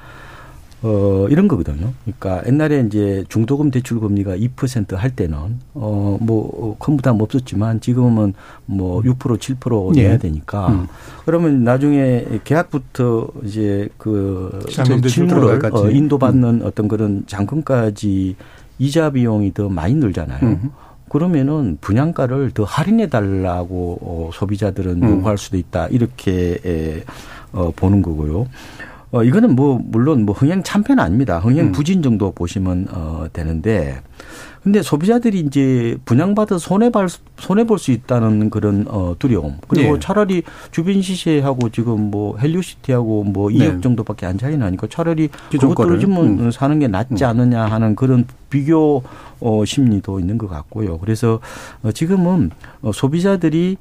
[0.82, 1.94] 어, 이런 거거든요.
[2.04, 5.38] 그러니까 옛날에 이제 중도금 대출 금리가 2%할 때는,
[5.74, 8.34] 어, 뭐, 어, 큰 부담 없었지만 지금은
[8.66, 10.18] 뭐 6% 7% 내야 예.
[10.18, 10.88] 되니까 음.
[11.26, 14.60] 그러면 나중에 계약부터 이제 그
[15.08, 15.66] 실물을.
[15.74, 18.36] 어, 인도받는 어떤 그런 잔금까지
[18.78, 20.40] 이자 비용이 더 많이 늘잖아요.
[20.44, 20.72] 음.
[21.10, 25.10] 그러면은 분양가를 더 할인해 달라고 어, 소비자들은 음.
[25.10, 27.04] 요구할 수도 있다 이렇게 에,
[27.54, 28.48] 어, 보는 거고요.
[29.16, 31.40] 어, 이거는 뭐 물론 뭐 흥행 참패는 아닙니다.
[31.40, 31.72] 흥행 음.
[31.72, 34.02] 부진 정도 보시면 어, 되는데
[34.62, 39.56] 근데 소비자들이 이제 분양받아 손해 발 손해 볼 수 있다는 그런 어 두려움.
[39.70, 40.00] 그리고 예.
[40.00, 43.60] 차라리 주변 시세하고 지금 뭐 헬리오시티하고 뭐 네.
[43.60, 45.30] 2억 정도밖에 안 차이 나니까 차라리
[45.76, 45.92] 거를.
[45.92, 46.52] 떨어지면 음.
[46.52, 49.02] 사는 게 낫지 않느냐 하는 그런 비교
[49.40, 50.98] 어 심리도 있는 것 같고요.
[50.98, 51.40] 그래서
[51.84, 52.50] 어 지금은
[52.82, 53.78] 어 소비자들이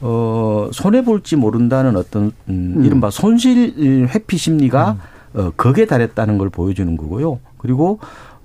[0.00, 2.84] 어 손해 볼지 모른다는 어떤 음 음.
[2.84, 4.96] 이른바 손실 회피 심리가
[5.34, 7.40] 어 극에 달했다는 걸 보여주는 거고요.
[7.58, 7.98] 그리고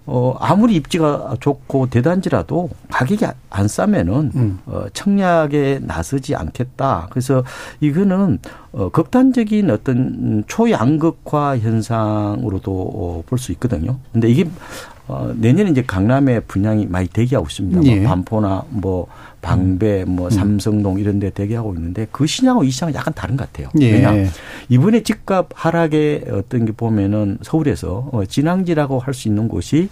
[0.06, 4.60] 어 아무리 입지가 좋고 대단지라도 가격이 안 싸면은 음.
[4.66, 7.08] 어 청약에 나서지 않겠다.
[7.12, 7.44] 그래서
[7.80, 8.40] 이거는
[8.74, 13.98] 어 극단적인 어떤 음, 초양극화 현상으로도 어, 볼수 있거든요.
[14.12, 14.50] 근데 이게
[15.08, 17.84] 어 내년에 이제 강남에 분양이 많이 대기하고 있습니다.
[17.84, 18.00] 예.
[18.00, 19.08] 뭐 반포나 뭐
[19.44, 23.70] 방배, 뭐 삼성동 이런 데 대기하고 있는데 그 시장하고 이 시장은 약간 다른 것 같아요.
[23.82, 23.92] 예.
[23.92, 24.12] 왜냐?
[24.70, 29.90] 이번에 집값 하락의 어떤 게 보면은 서울에서 어, 진앙지라고 할 수 있는 곳이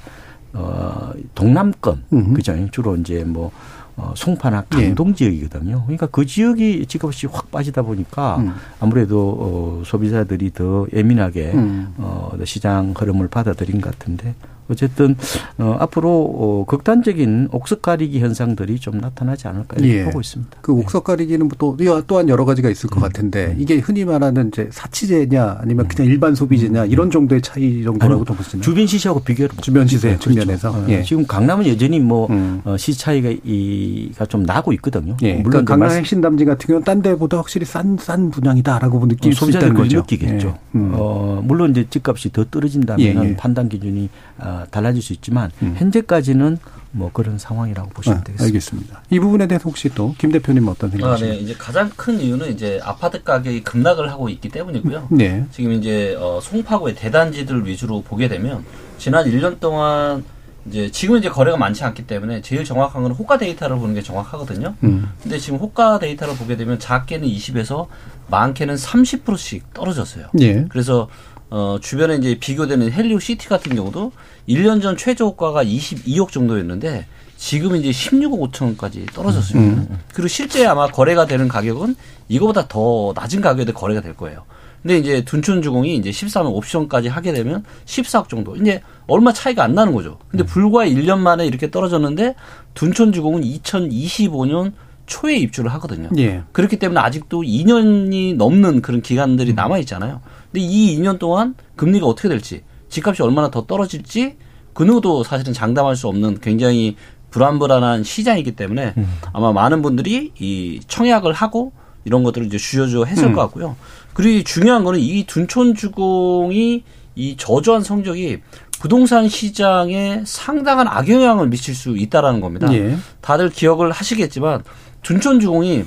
[0.53, 2.33] 어 동남권 음흠.
[2.33, 2.55] 그죠?
[2.71, 3.51] 주로 이제 뭐
[3.95, 4.85] 어, 송파나 예.
[4.87, 5.83] 강동 지역이거든요.
[5.83, 8.53] 그러니까 그 지역이 집값이 확 빠지다 보니까 음.
[8.79, 11.93] 아무래도 어, 소비자들이 더 예민하게 음.
[11.97, 14.33] 어, 시장 흐름을 받아들인 것 같은데
[14.71, 15.15] 어쨌든
[15.57, 20.03] 어, 앞으로 어, 극단적인 옥석 가리기 현상들이 좀 나타나지 않을까 이렇게 예.
[20.05, 20.57] 보고 있습니다.
[20.61, 25.59] 그 옥석 가리기는 또 또한 여러 가지가 있을 것 같은데 이게 흔히 말하는 이제 사치제냐
[25.61, 28.61] 아니면 그냥 일반 소비재냐 이런 정도의 차이 정도라고 또 보시나요?
[28.63, 30.29] 주변 시세하고 비교를 주변 시세 그렇죠.
[30.29, 31.03] 측면에서 어, 예.
[31.03, 32.61] 지금 강남은 여전히 뭐 음.
[32.63, 35.17] 어, 시 차이가 이가 좀 나고 있거든요.
[35.23, 35.33] 예.
[35.33, 39.31] 물론 그러니까 강남 말씀- 핵심 담지 같은 경우는 딴 데보다 확실히 싼 싼 분양이다라고 느낄
[39.31, 39.97] 어, 수 있다는 거죠.
[39.99, 40.47] 느끼겠죠.
[40.47, 40.77] 예.
[40.77, 40.91] 음.
[40.93, 43.35] 어, 물론 이제 집값이 더 떨어진다면 예, 예.
[43.35, 44.09] 판단 기준이
[44.41, 45.75] 어, 아, 달라질 수 있지만 음.
[45.77, 46.57] 현재까지는
[46.93, 48.43] 뭐 그런 상황이라고 보시면 아, 되겠습니다.
[48.45, 49.03] 알겠습니다.
[49.09, 51.33] 이 부분에 대해서 혹시 또 김 대표님 어떤 생각이십니까?
[51.33, 51.41] 아, 네.
[51.41, 55.07] 이제 가장 큰 이유는 이제 아파트 가격이 급락을 하고 있기 때문이고요.
[55.11, 55.45] 네.
[55.51, 58.65] 지금 이제 어, 송파구의 대단지들 위주로 보게 되면
[58.97, 60.23] 지난 1년 동안
[60.67, 64.75] 이제 지금 이제 거래가 많지 않기 때문에 제일 정확한 건 호가 데이터를 보는 게 정확하거든요.
[64.83, 65.09] 음.
[65.23, 67.87] 근데 지금 호가 데이터를 보게 되면 작게는 20에서
[68.29, 70.27] 많게는 30%씩 떨어졌어요.
[70.41, 70.65] 예.
[70.69, 71.07] 그래서
[71.49, 74.11] 어, 주변에 이제 비교되는 헬리오 시티 같은 경우도
[74.47, 77.05] 1년 전 최저 호가가 22억 정도였는데
[77.37, 79.81] 지금 이제 16억 5천원까지 떨어졌습니다.
[79.81, 79.99] 음.
[80.13, 81.95] 그리고 실제 아마 거래가 되는 가격은
[82.29, 84.43] 이거보다 더 낮은 가격에 거래가 될 거예요.
[84.81, 88.55] 근데 이제 둔촌주공이 이제 13억 옵션까지 하게 되면 14억 정도.
[88.55, 90.17] 이제 얼마 차이가 안 나는 거죠.
[90.29, 92.35] 근데 불과 1년 만에 이렇게 떨어졌는데
[92.73, 94.73] 둔촌주공은 2025년
[95.05, 96.09] 초에 입주를 하거든요.
[96.17, 96.43] 예.
[96.51, 100.21] 그렇기 때문에 아직도 2년이 넘는 그런 기간들이 남아 있잖아요.
[100.51, 104.35] 근데 이 2년 동안 금리가 어떻게 될지, 집값이 얼마나 더 떨어질지
[104.73, 106.95] 그 누구도 사실은 장담할 수 없는 굉장히
[107.31, 109.19] 불안불안한 시장이기 때문에 음.
[109.33, 111.71] 아마 많은 분들이 이 청약을 하고
[112.03, 113.33] 이런 것들을 이제 주저주저 했을 음.
[113.33, 113.75] 것 같고요.
[114.13, 116.83] 그리고 중요한 거는 이 둔촌주공이
[117.15, 118.41] 이 저조한 성적이
[118.79, 122.73] 부동산 시장에 상당한 악영향을 미칠 수 있다라는 겁니다.
[122.73, 122.97] 예.
[123.21, 124.63] 다들 기억을 하시겠지만
[125.03, 125.85] 둔촌주공이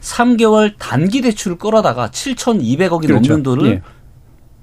[0.00, 3.32] 3개월 단기 대출을 끌어다가 7,200억이 그렇죠.
[3.32, 3.82] 넘는 돈을 예.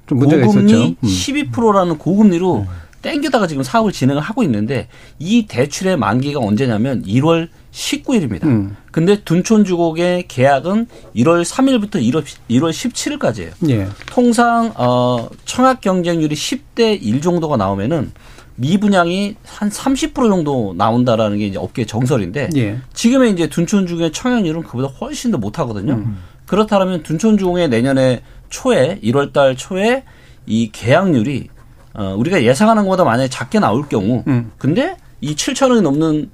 [0.07, 1.07] 고금리 음.
[1.07, 2.65] 12%라는 고금리로 음.
[3.01, 4.87] 땡겨다가 지금 사업을 진행을 하고 있는데
[5.19, 8.45] 이 대출의 만기가 언제냐면 1월 19일입니다.
[8.45, 8.77] 음.
[8.91, 13.69] 근데 둔촌주곡의 계약은 1월 3일부터 1월, 1월 17일까지예요.
[13.69, 13.87] 예.
[14.05, 18.11] 통상 어 청약 경쟁률이 10대 1 정도가 나오면은
[18.55, 22.77] 미분양이 한 30% 정도 나온다라는 게 이제 업계 정설인데 예.
[22.93, 25.93] 지금의 이제 둔촌주공의 청약률은 그보다 훨씬 더 못하거든요.
[25.93, 26.19] 음.
[26.45, 28.21] 그렇다면 둔촌주공의 내년에
[28.53, 30.03] 초에 1월 달 초에
[30.45, 31.49] 이 계약률이
[31.95, 34.51] 어 우리가 예상하는 것보다 만약에 작게 나올 경우 음.
[34.57, 36.29] 근데 이 7천 원이 넘는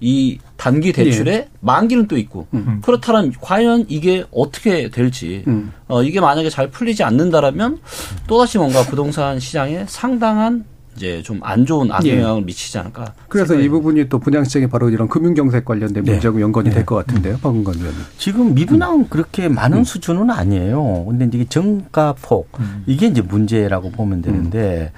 [0.00, 1.48] 이 단기 대출에 예.
[1.60, 2.64] 만기는 또 있고 음.
[2.66, 2.80] 음.
[2.84, 5.72] 그렇다면 과연 이게 어떻게 될지 음.
[5.88, 7.80] 어 이게 만약에 잘 풀리지 않는다라면
[8.28, 10.64] 또다시 뭔가 부동산 시장에 상당한
[10.96, 12.44] 이제 좀 안 좋은 악영향을 예.
[12.44, 13.12] 미치지 않을까.
[13.28, 16.12] 그래서 이 부분이 또 분양 시장에 바로 이런 금융경색 관련된 네.
[16.12, 16.76] 문제하고 연관이 네.
[16.76, 18.00] 될것 같은데요, 박은건 의원님.
[18.18, 19.06] 지금 미분양 음.
[19.08, 19.84] 그렇게 많은 음.
[19.84, 21.04] 수준은 아니에요.
[21.06, 22.84] 근데 이게 정가폭 음.
[22.86, 24.92] 이게 이제 문제라고 보면 되는데.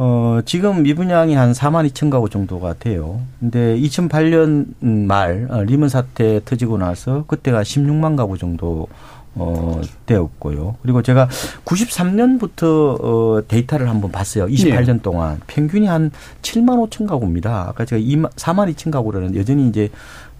[0.00, 3.20] 어, 지금 미분양이 한 4만 2천 가구 정도가 돼요.
[3.40, 8.86] 근데 2008년 말 어, 리먼 사태 터지고 나서 그때가 16만 가구 정도
[9.34, 10.76] 어, 되었고요.
[10.82, 11.28] 그리고 제가
[11.64, 14.46] 93년부터 어, 데이터를 한번 봤어요.
[14.46, 15.02] 28년 네.
[15.02, 16.10] 동안 평균이 한
[16.42, 17.66] 7만 5천 가구입니다.
[17.68, 19.90] 아까 제가 2만, 4만 2천 가구라는 여전히 이제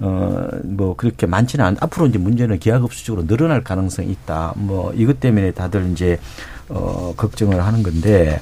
[0.01, 1.77] 어, 뭐 그렇게 많지는 않.
[1.81, 4.55] 앞으로 이제 문제는 기하급수적으로 늘어날 가능성이 있다.
[4.57, 6.19] 뭐 이것 때문에 다들 이제
[6.69, 8.41] 어, 걱정을 하는 건데.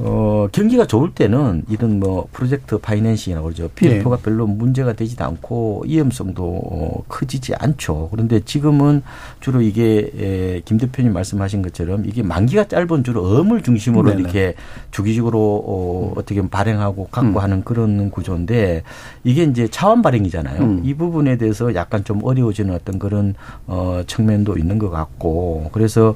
[0.00, 3.68] 어, 경기가 좋을 때는 이런 뭐 프로젝트 파이낸싱이라고 그러죠.
[3.74, 4.22] PF가 네.
[4.22, 8.08] 별로 문제가 되지도 않고 위험성도 어, 커지지 않죠.
[8.10, 9.02] 그런데 지금은
[9.40, 14.22] 주로 이게 에, 김 대표님 말씀하신 것처럼 이게 만기가 짧은 주로 어물 중심으로 네네.
[14.22, 14.54] 이렇게
[14.92, 17.42] 주기적으로 어, 어떻게 보면 발행하고 갖고 음.
[17.42, 18.84] 하는 그런 구조인데
[19.24, 20.62] 이게 이제 차원 발행이잖아요.
[20.62, 20.82] 음.
[20.84, 23.34] 이 부분에 대해서 약간 좀 어려워지는 어떤 그런
[23.66, 26.14] 어, 측면도 있는 것 같고 그래서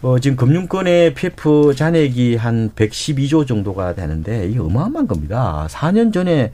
[0.00, 5.66] 어, 지금 금융권의 PF 잔액이 한 112조 정도가 되는데 이게 어마어마한 겁니다.
[5.68, 6.52] 4년 전에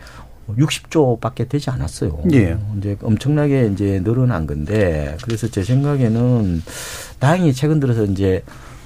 [0.49, 2.23] 60조밖에 되지 않았어요.
[2.33, 2.57] 예.
[2.79, 6.63] 이제 엄청나게 이제 늘어난 건데 그래서 제 생각에는
[7.19, 8.43] 다행히 최근 들어서 이제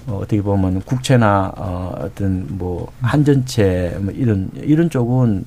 [0.07, 5.45] 어, 어떻게 보면 국채나 어, 어떤 뭐 한전채 뭐 이런 이런 쪽은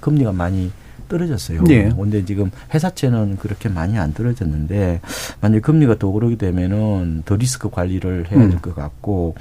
[0.00, 0.70] 금리가 많이
[1.12, 1.62] 떨어졌어요.
[1.64, 1.92] 네.
[1.94, 5.00] 근데 지금 회사채는 그렇게 많이 안 떨어졌는데
[5.42, 8.74] 만약 금리가 더 오르게 되면은 더 리스크 관리를 해야 될것 음.
[8.74, 9.34] 같고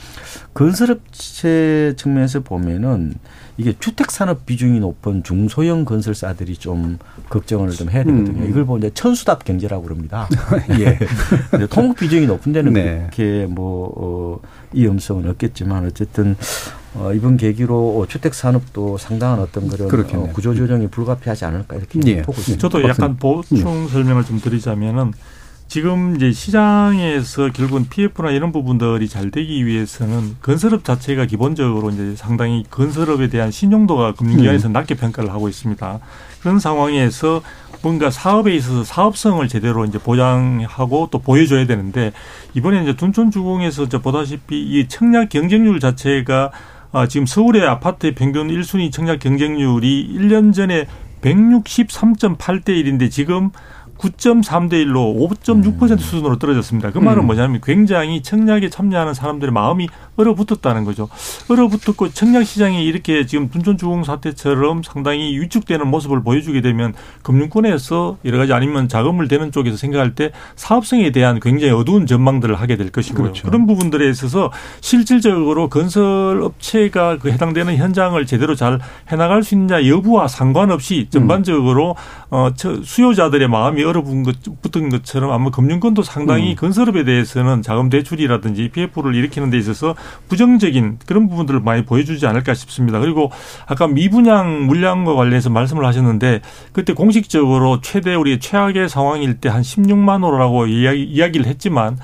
[0.54, 3.14] 건설업체 측면에서 보면은
[3.58, 6.98] 이게 주택 산업 비중이 높은 중소형 건설사들이 좀
[7.30, 8.44] 걱정을 좀 해야 되거든요.
[8.44, 8.50] 음.
[8.50, 10.28] 이걸 보면 이제 천수답 경제라고 그럽니다.
[10.80, 10.98] 예.
[11.68, 12.98] 통국 비중이 높은 데는 네.
[13.12, 16.36] 그렇게 뭐 어, 위험성은 없겠지만 어쨌든
[16.94, 22.22] 어, 이번 계기로 주택 산업도 상당한 어떤 그런 어, 구조 조정이 불가피하지 않을까 이렇게 예.
[22.22, 22.62] 보고 있습니다.
[22.62, 25.14] 저도 약간 보충 설명을 좀 드리자면은
[25.72, 32.66] 지금 이제 시장에서 결국은 PF나 이런 부분들이 잘 되기 위해서는 건설업 자체가 기본적으로 이제 상당히
[32.70, 34.74] 건설업에 대한 신용도가 금융기관에서 음.
[34.74, 36.00] 낮게 평가를 하고 있습니다.
[36.42, 37.42] 그런 상황에서
[37.84, 42.12] 뭔가 사업에 있어서 사업성을 제대로 이제 보장하고 또 보여줘야 되는데
[42.54, 46.52] 이번에 이제 둔촌주공에서 이제 보다시피 이 청약 경쟁률 자체가
[46.94, 50.88] 아, 지금 서울의 아파트의 평균 1순위 청약 경쟁률이 1년 전에
[51.22, 53.52] 163.8대 1인데 지금
[53.98, 56.92] 9.3대 1로 5.6% 수준으로 떨어졌습니다.
[56.92, 57.28] 그 말은 음.
[57.28, 61.10] 뭐냐면 굉장히 청약에 참여하는 사람들의 마음이 얼어붙었다는 거죠.
[61.50, 66.94] 얼어붙었고 청약 시장이 이렇게 지금 둔촌주공 사태처럼 상당히 위축되는 모습을 보여주게 되면
[67.24, 72.78] 금융권에서 여러 가지 아니면 자금을 대는 쪽에서 생각할 때 사업성에 대한 굉장히 어두운 전망들을 하게
[72.78, 73.24] 될 것이고요.
[73.24, 73.48] 그렇죠.
[73.48, 80.28] 그런 부분들에 있어서 실질적으로 건설 업체가 그 해당되는 현장을 제대로 잘 해나갈 수 있느냐 여부와
[80.28, 81.96] 상관없이 전반적으로
[82.30, 86.56] 어 저- 수요자들의 마음이 얼어붙은 것, 붙은 것처럼 아마 금융권도 상당히 음.
[86.56, 89.96] 건설업에 대해서는 자금 대출이라든지 PF를 일으키는 데 있어서
[90.28, 93.00] 부정적인 그런 부분들을 많이 보여주지 않을까 싶습니다.
[93.00, 93.32] 그리고
[93.68, 100.24] 아까 미분양 물량과 관련해서 말씀을 하셨는데 그때 공식적으로 최대 우리 최악의 상황일 때 한 16만
[100.24, 101.98] 호라고 이야기, 이야기를 했지만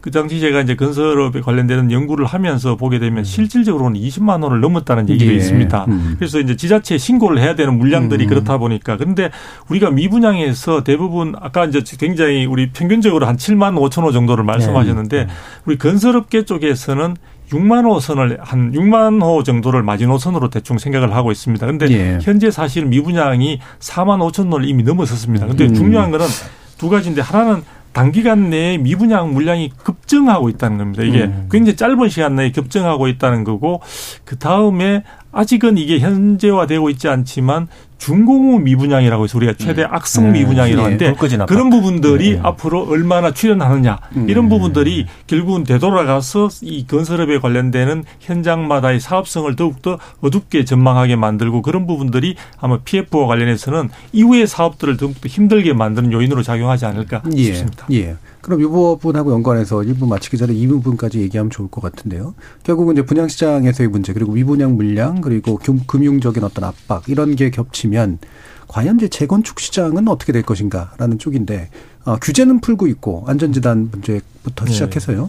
[0.00, 5.32] 그 당시 제가 이제 건설업에 관련되는 연구를 하면서 보게 되면 실질적으로는 20만 원을 넘었다는 얘기가
[5.32, 5.36] 예.
[5.36, 5.86] 있습니다.
[5.88, 6.14] 음.
[6.18, 8.28] 그래서 이제 지자체에 신고를 해야 되는 물량들이 음.
[8.28, 9.30] 그렇다 보니까 근데
[9.68, 15.32] 우리가 미분양에서 대부분 아까 이제 굉장히 우리 평균적으로 한 7만 5천 호 정도를 말씀하셨는데 네.
[15.64, 17.16] 우리 건설업계 쪽에서는
[17.50, 21.66] 6만 호 선을 한 6만 호 정도를 마지노선으로 대충 생각을 하고 있습니다.
[21.66, 22.18] 근데 예.
[22.22, 25.46] 현재 사실 미분양이 4만 5천 호를 이미 넘어섰습니다.
[25.46, 25.74] 근데 음.
[25.74, 26.26] 중요한 거는
[26.76, 31.02] 두 가지인데 하나는 단기간 내에 미분양 물량이 급증하고 있다는 겁니다.
[31.02, 31.48] 이게 음.
[31.50, 33.80] 굉장히 짧은 시간 내에 급증하고 있다는 거고
[34.24, 40.40] 그 다음에 아직은 이게 현재화되고 있지 않지만 중공후 미분양이라고 해서 우리가 최대 악성 네.
[40.40, 40.84] 미분양이라고 예.
[40.84, 41.46] 하는데 아파트.
[41.46, 42.40] 그런 부분들이 네.
[42.42, 44.48] 앞으로 얼마나 출현하느냐 이런 음.
[44.48, 52.78] 부분들이 결국은 되돌아가서 이 건설업에 관련되는 현장마다의 사업성을 더욱더 어둡게 전망하게 만들고 그런 부분들이 아마
[52.78, 57.42] PF와 관련해서는 이후의 사업들을 더욱더 힘들게 만드는 요인으로 작용하지 않을까 예.
[57.42, 57.86] 싶습니다.
[57.92, 58.16] 예.
[58.48, 62.34] 그럼 이 부분하고 연관해서 1부 마치기 전에 2부분까지 얘기하면 좋을 것 같은데요.
[62.62, 68.18] 결국은 이제 분양시장에서의 문제, 그리고 미분양 물량, 그리고 금, 금융적인 어떤 압박, 이런 게 겹치면
[68.66, 71.68] 과연 이제 재건축 시장은 어떻게 될 것인가라는 쪽인데,
[72.04, 74.72] 어, 규제는 풀고 있고, 안전지단 문제부터 네.
[74.72, 75.28] 시작해서요.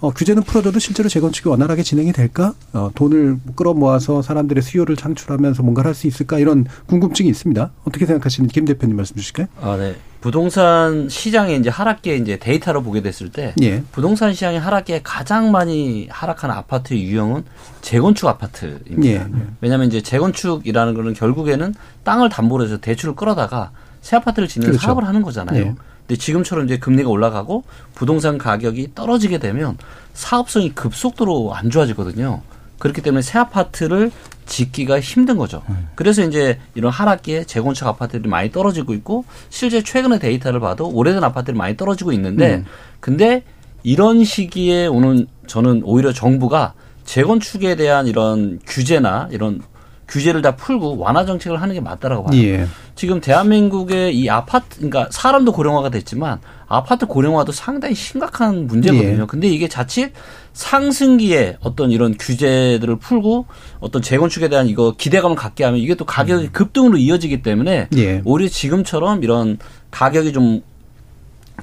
[0.00, 2.52] 어, 규제는 풀어줘도 실제로 재건축이 원활하게 진행이 될까?
[2.72, 6.38] 어, 돈을 끌어모아서 사람들의 수요를 창출하면서 뭔가를 할 수 있을까?
[6.38, 7.70] 이런 궁금증이 있습니다.
[7.84, 9.46] 어떻게 생각하시는지 김 대표님 말씀 주실까요?
[9.60, 9.96] 아, 네.
[10.20, 13.82] 부동산 시장의 이제 하락기에 이제 데이터로 보게 됐을 때 예.
[13.92, 17.44] 부동산 시장의 하락기에 가장 많이 하락한 아파트의 유형은
[17.82, 19.06] 재건축 아파트입니다.
[19.06, 19.26] 예.
[19.60, 23.70] 왜냐하면 이제 재건축이라는 거는 결국에는 땅을 담보로 해서 대출을 끌어다가
[24.02, 24.82] 새 아파트를 짓는 그렇죠.
[24.84, 25.60] 사업을 하는 거잖아요.
[25.62, 25.74] 예.
[26.08, 29.76] 근데 지금처럼 이제 금리가 올라가고 부동산 가격이 떨어지게 되면
[30.14, 32.40] 사업성이 급속도로 안 좋아지거든요.
[32.78, 34.10] 그렇기 때문에 새 아파트를
[34.46, 35.62] 짓기가 힘든 거죠.
[35.94, 41.56] 그래서 이제 이런 하락기에 재건축 아파트들이 많이 떨어지고 있고 실제 최근의 데이터를 봐도 오래된 아파트들이
[41.56, 42.64] 많이 떨어지고 있는데 음.
[43.00, 43.42] 근데
[43.82, 46.72] 이런 시기에 오는 저는 오히려 정부가
[47.04, 49.60] 재건축에 대한 이런 규제나 이런
[50.08, 52.42] 규제를 다 풀고 완화 정책을 하는 게 맞다라고 봐요.
[52.42, 52.66] 예.
[52.94, 59.22] 지금 대한민국의 이 아파트, 그러니까 사람도 고령화가 됐지만 아파트 고령화도 상당히 심각한 문제거든요.
[59.22, 59.26] 예.
[59.26, 60.12] 근데 이게 자칫
[60.54, 63.46] 상승기에 어떤 이런 규제들을 풀고
[63.80, 68.22] 어떤 재건축에 대한 이거 기대감을 갖게 하면 이게 또 가격이 급등으로 이어지기 때문에 예.
[68.24, 69.58] 오히려 지금처럼 이런
[69.90, 70.62] 가격이 좀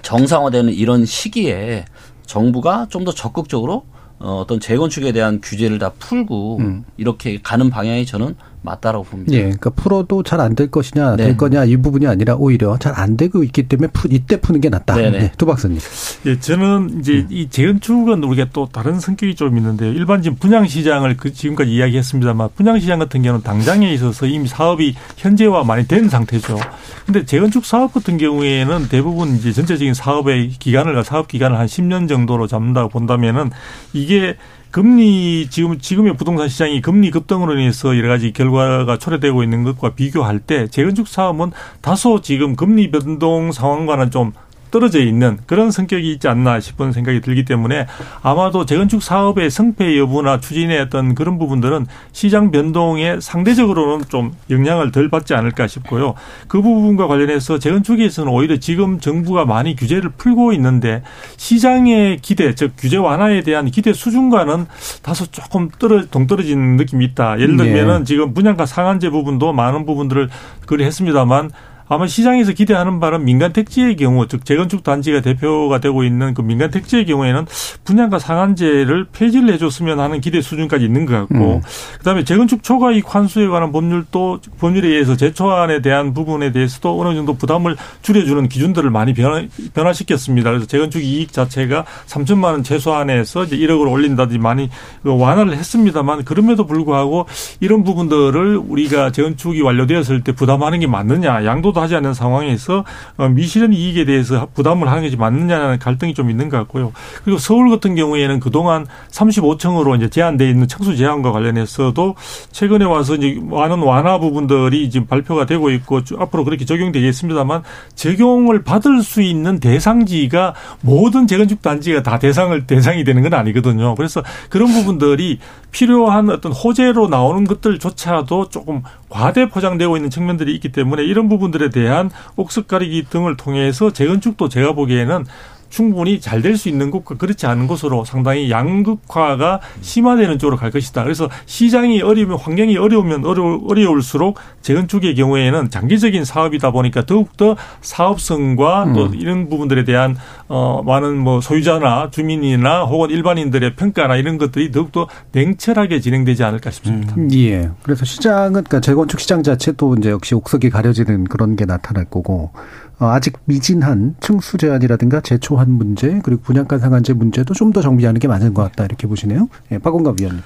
[0.01, 1.85] 정상화되는 이런 시기에
[2.25, 3.85] 정부가 좀 더 적극적으로
[4.19, 6.85] 어, 어떤 재건축에 대한 규제를 다 풀고 음.
[6.97, 9.31] 이렇게 가는 방향이 저는 맞다라고 봅니다.
[9.33, 11.25] 예, 그러니까 풀어도 잘 안 될 것이냐, 네.
[11.25, 14.69] 될 거냐 이 부분이 아니라 오히려 잘 안 되고 있기 때문에 푸, 이때 푸는 게
[14.69, 14.95] 낫다.
[14.95, 15.17] 네네.
[15.19, 15.79] 네, 두 박사님.
[16.25, 19.91] 예, 저는 이제 이 재건축은 우리가 또 다른 성격이 좀 있는데요.
[19.91, 25.63] 일반적인 분양 시장을 그 지금까지 이야기했습니다만 분양 시장 같은 경우는 당장에 있어서 이미 사업이 현재화
[25.63, 26.57] 많이 된 상태죠.
[27.05, 32.47] 근데 재건축 사업 같은 경우에는 대부분 이제 전체적인 사업의 기간을 사업 기간을 한 10년 정도로
[32.47, 33.51] 잡는다고 본다면은
[33.93, 34.37] 이게
[34.75, 40.39] 금리 지금 지금의 부동산 시장이 금리 급등으로 인해서 여러 가지 결과가 초래되고 있는 것과 비교할
[40.39, 44.33] 때 재건축 사업은 다소 지금 금리 변동 상황과는 좀
[44.71, 47.87] 떨어져 있는 그런 성격이 있지 않나 싶은 생각이 들기 때문에
[48.21, 55.09] 아마도 재건축 사업의 성패 여부나 추진의 어떤 그런 부분들은 시장 변동에 상대적으로는 좀 영향을 덜
[55.09, 56.15] 받지 않을까 싶고요.
[56.47, 61.03] 그 부분과 관련해서 재건축에서는 오히려 지금 정부가 많이 규제를 풀고 있는데
[61.37, 64.67] 시장의 기대, 즉 규제 완화에 대한 기대 수준과는
[65.01, 67.39] 다소 조금 떨어 동떨어진 느낌이 있다.
[67.39, 70.29] 예를 들면은 지금 분양가 상한제 부분도 많은 부분들을
[70.65, 71.51] 그리 했습니다만
[71.87, 76.71] 아마 시장에서 기대하는 바는 민간 택지의 경우, 즉 재건축 단지가 대표가 되고 있는 그 민간
[76.71, 77.45] 택지의 경우에는
[77.83, 81.61] 분양가 상한제를 폐지를 해줬으면 하는 기대 수준까지 있는 것 같고, 음.
[81.99, 87.35] 그다음에 재건축 초과 이익 환수에 관한 법률도 법률에 의해서 제초안에 대한 부분에 대해서도 어느 정도
[87.35, 89.43] 부담을 줄여주는 기준들을 많이 변화,
[89.73, 90.49] 변화시켰습니다.
[90.49, 94.69] 그래서 재건축 이익 자체가 3천만 원 최소한에서 이제 1억으로 올린다든지 많이
[95.03, 97.27] 그 완화를 했습니다만 그럼에도 불구하고
[97.59, 102.85] 이런 부분들을 우리가 재건축이 완료되었을 때 부담하는 게 맞느냐, 양도 도 속도도 하지 않는 상황에서
[103.17, 106.93] 어, 미실현 이익에 대해서 부담을 하는 것이 맞느냐는 갈등이 좀 있는 것 같고요.
[107.23, 112.15] 그리고 서울 같은 경우에는 그동안 35층으로 이제 제한돼 있는 층수 제한과 관련해서도
[112.51, 117.63] 최근에 와서 이제 많은 완화 부분들이 지금 발표가 되고 있고 앞으로 그렇게 적용되겠습니다만
[117.93, 123.95] 적용을 받을 수 있는 대상지가 모든 재건축 단지가 다 대상을 대상이 되는 건 아니거든요.
[123.95, 125.39] 그래서 그런 부분들이
[125.71, 128.81] 필요한 어떤 호재로 나오는 것들조차도 조금
[129.15, 134.73] 과대 포장되고 있는 측면들이 있기 때문에 이런 부분들에 대한 옥석 가리기 등을 통해서 재건축도 제가
[134.73, 135.23] 보기에는
[135.69, 141.03] 충분히 잘 될 수 있는 곳과 그렇지 않은 곳으로 상당히 양극화가 심화되는 쪽으로 갈 것이다.
[141.03, 148.93] 그래서 시장이 어려우면 환경이 어려우면 어려, 어려울수록 재건축의 경우에는 장기적인 사업이다 보니까 더욱더 사업성과 음.
[148.93, 150.15] 또 이런 부분들에 대한
[150.47, 157.15] 어 많은 뭐 소유자나 주민이나 혹은 일반인들의 평가나 이런 것들이 더욱더 냉철하게 진행되지 않을까 싶습니다.
[157.17, 157.29] 음.
[157.33, 157.69] 예.
[157.81, 162.51] 그래서 시장은 그러니까 재건축 시장 자체도 이제 역시 옥석이 가려지는 그런 게 나타날 거고
[162.99, 168.27] 어, 아직 미진한 층수 제한이라든가 재초한 문제 그리고 분양가 상한제 문제도 좀 더 정비하는 게
[168.29, 169.49] 맞는 것 같다 이렇게 보시네요.
[169.71, 170.41] 예, 박원갑 위원님.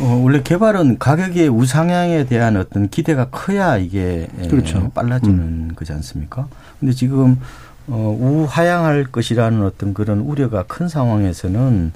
[0.00, 4.90] 어, 원래 개발은 가격의 우상향에 대한 어떤 기대가 커야 이게 예, 그렇죠.
[4.92, 5.70] 빨라지는 음.
[5.76, 6.48] 거지 않습니까?
[6.80, 7.38] 근데 지금
[7.86, 11.92] 어, 우하향할 것이라는 어떤 그런 우려가 큰 상황에서는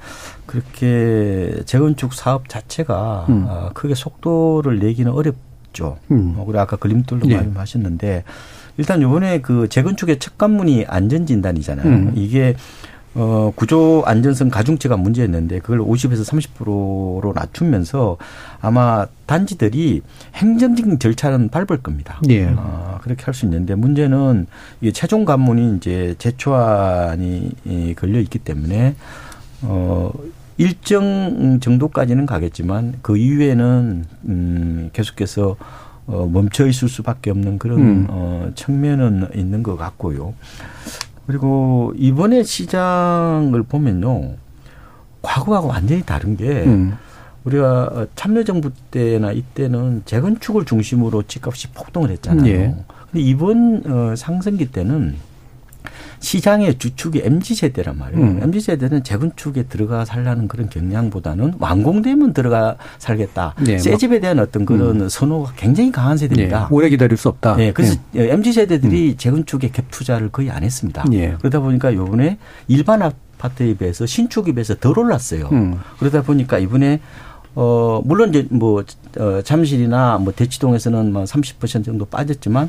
[0.47, 3.47] 그렇게 재건축 사업 자체가 음.
[3.49, 5.99] 어, 크게 속도를 내기는 어렵죠.
[6.11, 6.35] 음.
[6.37, 7.37] 어, 우리 아까 걸림돌도 예.
[7.37, 8.25] 말씀하셨는데
[8.77, 11.87] 일단 요번에 그 재건축의 첫 관문이 안전진단이잖아요.
[11.87, 12.13] 음.
[12.15, 12.55] 이게
[13.15, 18.17] 어, 구조 안전성 가중치가 문제였는데 그걸 50에서 30%로 낮추면서
[18.61, 20.03] 아마 단지들이
[20.35, 22.21] 행정적인 절차는 밟을 겁니다.
[22.29, 22.47] 예.
[22.57, 24.47] 어, 그렇게 할 수 있는데 문제는
[24.81, 28.95] 이게 최종 관문이 이제 재초안이 걸려 있기 때문에
[29.63, 30.13] 어,
[30.57, 35.57] 일정 정도까지는 가겠지만 그 이후에는 음, 계속해서
[36.09, 38.07] 어, 멈춰 있을 수밖에 없는 그런 음.
[38.09, 40.35] 어, 측면은 있는 것 같고요.
[41.29, 44.37] 그리고 이번에 시장을 보면요.
[45.21, 46.95] 과거하고 완전히 다른 게 음.
[47.45, 52.47] 우리가 참여정부 때나 이때는 재건축을 중심으로 집값이 폭등을 했잖아요.
[52.51, 52.75] 예.
[53.11, 55.17] 근데 이번 어, 상승기 때는
[56.21, 58.25] 시장의 주축이 MZ 세대란 말이에요.
[58.25, 58.41] 음.
[58.43, 63.55] MZ 세대는 재건축에 들어가 살라는 그런 경향보다는 완공되면 들어가 살겠다.
[63.61, 65.09] 네, 새 집에 대한 어떤 그런 음.
[65.09, 66.61] 선호가 굉장히 강한 세대입니다.
[66.61, 67.57] 네, 오래 기다릴 수 없다.
[67.57, 68.33] 네, 그래서 네.
[68.33, 69.17] MZ 세대들이 음.
[69.17, 71.05] 재건축에 갭 투자를 거의 안 했습니다.
[71.09, 71.35] 네.
[71.39, 75.49] 그러다 보니까 요번에 일반 아파트에 비해서 신축에 비해서 덜 올랐어요.
[75.53, 75.79] 음.
[75.99, 77.01] 그러다 보니까 이번에
[77.55, 78.85] 어 물론 이제 뭐
[79.19, 82.69] 어, 잠실이나 뭐 대치동에서는 뭐 30% 정도 빠졌지만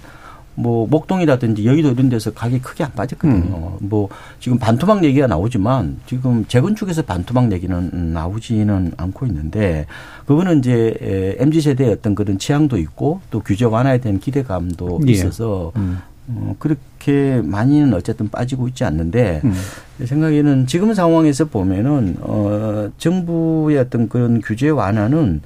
[0.55, 3.77] 뭐 목동이라든지 여의도 이런 데서 가격이 크게 안 빠졌거든요.
[3.81, 3.87] 음.
[3.87, 9.85] 뭐 지금 반토막 얘기가 나오지만 지금 재건축에서 반토막 얘기는 나오지는 않고 있는데
[10.25, 15.11] 그거는 이제 MZ 세대의 어떤 그런 취향도 있고 또 규제 완화에 대한 기대감도 예.
[15.11, 15.99] 있어서 음.
[16.31, 19.53] 어, 그렇게 많이는 어쨌든 빠지고 있지 않는데 음.
[19.97, 25.41] 제 생각에는 지금 상황에서 보면은 어 정부의 어떤 그런 규제 완화는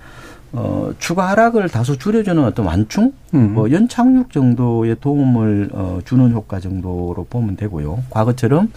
[0.54, 3.54] 어, 추가 하락을 다소 줄여주는 어떤 완충, 음.
[3.54, 8.04] 뭐 연착륙 정도의 도움을 어, 주는 효과 정도로 보면 되고요.
[8.12, 8.72] 과거처럼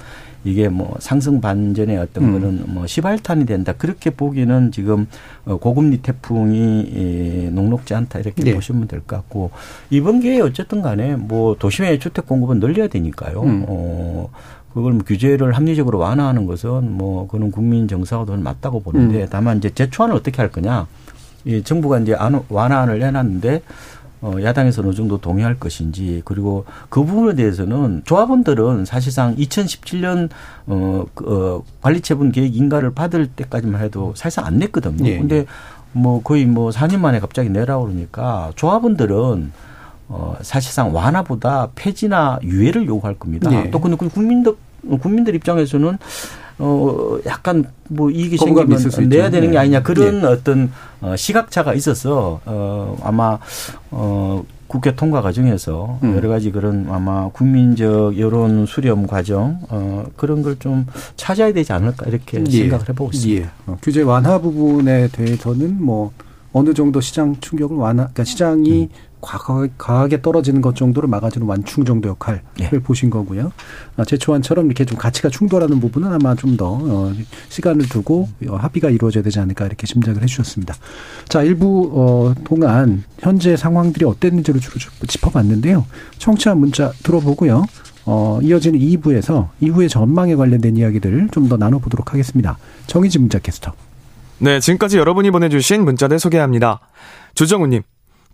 [0.45, 2.33] 이게 뭐 상승 반전의 어떤 음.
[2.33, 5.07] 그런 뭐 시발탄이 된다 그렇게 보기는 지금
[5.45, 8.55] 어, 고금리 태풍이 예, 녹록지 않다 이렇게 네.
[8.55, 9.51] 보시면 될 것 같고
[9.91, 13.43] 이번 기회에 어쨌든 간에 뭐 도심의 주택 공급은 늘려야 되니까요.
[13.43, 13.65] 음.
[13.69, 14.31] 어,
[14.73, 19.27] 그걸 뭐 규제를 합리적으로 완화하는 것은 뭐 그는 국민 정서가 더 맞다고 보는데 음.
[19.29, 20.87] 다만 이제 재초안을 어떻게 할 거냐.
[21.47, 22.17] 이 정부가 이제
[22.49, 23.63] 완화안을 내놨는데
[24.21, 30.29] 어, 야당에서 어느 정도 동의할 것인지 그리고 그 부분에 대해서는 조합원들은 사실상 2017년
[30.67, 35.07] 어, 그, 어 관리처분 계획 인가를 받을 때까지만 해도 사실상 안 냈거든요.
[35.07, 35.19] 예.
[35.19, 35.47] 근데
[35.93, 39.53] 뭐 거의 뭐 4년 만에 갑자기 내라 그러니까 조합원들은
[40.09, 43.53] 어, 사실상 완화보다 폐지나 유예를 요구할 겁니다.
[43.53, 43.71] 예.
[43.71, 44.57] 또 근데 그 국민들
[45.01, 45.99] 국민들 입장에서는
[46.59, 48.79] 어 약간 뭐 이익이 생기면
[49.09, 49.59] 내야 되는 게 네.
[49.59, 50.27] 아니냐 그런 네.
[50.27, 53.39] 어떤 어 시각차가 있어서 어 아마
[53.91, 56.17] 어 국회 통과 과정에서 음.
[56.17, 60.87] 여러 가지 그런 아마 국민적 여론 수렴 과정 어 그런 걸 좀
[61.17, 62.51] 찾아야 되지 않을까 이렇게 예.
[62.51, 63.43] 생각을 해보고 있습니다.
[63.47, 63.51] 예.
[63.67, 66.11] 어, 규제 완화 부분에 대해서는 뭐
[66.55, 68.89] 어느 정도 시장 충격을 완화, 그러니까 시장이 음.
[69.27, 72.71] 과하게 떨어지는 것 정도를 막아주는 완충 정도 역할을 네.
[72.71, 73.53] 보신 거고요.
[73.97, 77.13] 아, 제초안처럼 이렇게 좀 가치가 충돌하는 부분은 아마 좀더 어,
[77.49, 80.75] 시간을 두고 어, 합의가 이루어져야 되지 않을까 이렇게 짐작을 해주셨습니다.
[81.29, 85.85] 자, 일부 어, 동안 현재 상황들이 어땠는지를 주로 짚어봤는데요.
[86.19, 87.65] 청취자 문자 들어보고요.
[88.05, 92.57] 어, 이어지는 2부에서 이후의 전망에 관련된 이야기들 좀더 나눠보도록 하겠습니다.
[92.87, 93.73] 정희진 문자 캐스터.
[94.39, 96.81] 네, 지금까지 여러분이 보내주신 문자들 소개합니다.
[97.35, 97.83] 주정우님,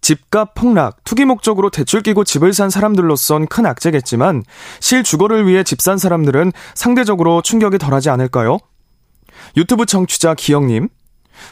[0.03, 4.42] 집값 폭락, 투기 목적으로 대출 끼고 집을 산 사람들로선 큰 악재겠지만
[4.80, 8.59] 실주거를 위해 집 산 사람들은 상대적으로 충격이 덜하지 않을까요?
[9.57, 10.88] 유튜브 청취자 기영님,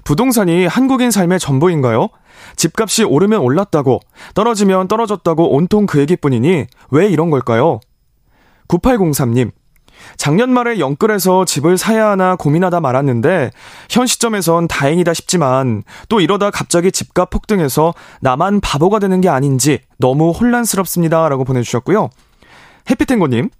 [0.04, 2.08] 부동산이 한국인 삶의 전부인가요?
[2.56, 4.00] 집값이 오르면 올랐다고,
[4.34, 7.80] 떨어지면 떨어졌다고 온통 그 얘기뿐이니 왜 이런 걸까요?
[8.68, 9.50] 9803님,
[10.16, 13.50] 작년 말에 영끌에서 집을 사야 하나 고민하다 말았는데
[13.88, 20.30] 현 시점에선 다행이다 싶지만 또 이러다 갑자기 집값 폭등해서 나만 바보가 되는 게 아닌지 너무
[20.30, 21.28] 혼란스럽습니다.
[21.28, 22.10] 라고 보내주셨고요.
[22.90, 23.50] 해피탱고님,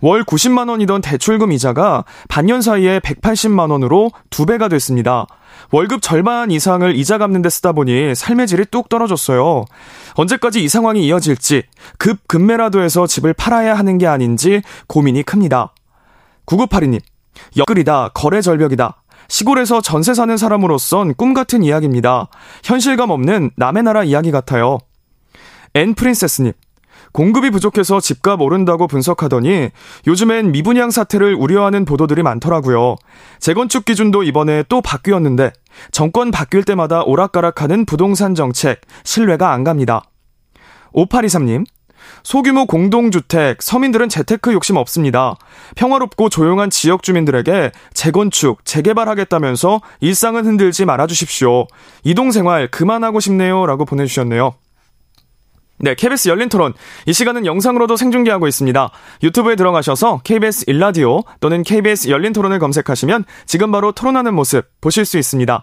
[0.00, 5.26] 월 90만 원이던 대출금 이자가 반년 사이에 180만 원으로 두 배가 됐습니다.
[5.70, 9.64] 월급 절반 이상을 이자 갚는 데 쓰다 보니 삶의 질이 뚝 떨어졌어요.
[10.14, 11.64] 언제까지 이 상황이 이어질지
[11.98, 15.72] 급 급매라도 해서 집을 팔아야 하는 게 아닌지 고민이 큽니다.
[16.48, 17.00] 9982님,
[17.56, 19.02] 역글이다, 거래 절벽이다.
[19.28, 22.28] 시골에서 전세 사는 사람으로선 꿈 같은 이야기입니다.
[22.64, 24.78] 현실감 없는 남의 나라 이야기 같아요.
[25.74, 26.52] 엔 프린세스님,
[27.12, 29.68] 공급이 부족해서 집값 오른다고 분석하더니
[30.06, 32.96] 요즘엔 미분양 사태를 우려하는 보도들이 많더라고요.
[33.38, 35.52] 재건축 기준도 이번에 또 바뀌었는데
[35.92, 40.02] 정권 바뀔 때마다 오락가락하는 부동산 정책 신뢰가 안 갑니다.
[40.94, 41.66] 5823님,
[42.22, 45.36] 소규모 공동주택, 서민들은 재테크 욕심 없습니다.
[45.76, 51.66] 평화롭고 조용한 지역 주민들에게 재건축, 재개발하겠다면서 일상은 흔들지 말아주십시오.
[52.04, 53.66] 이동생활 그만하고 싶네요.
[53.66, 54.54] 라고 보내주셨네요.
[55.80, 56.74] 네, KBS 열린 토론.
[57.06, 58.90] 이 시간은 영상으로도 생중계하고 있습니다.
[59.22, 65.18] 유튜브에 들어가셔서 KBS 일라디오 또는 KBS 열린 토론을 검색하시면 지금 바로 토론하는 모습 보실 수
[65.18, 65.62] 있습니다.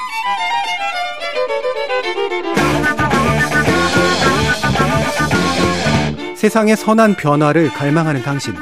[6.41, 8.55] 세상의 선한 변화를 갈망하는 당신.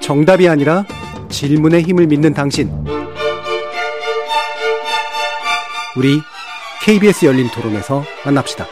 [0.00, 0.84] 정답이 아니라
[1.28, 2.68] 질문의 힘을 믿는 당신.
[5.96, 6.20] 우리
[6.82, 8.66] KBS 열린 토론에서 만납시다.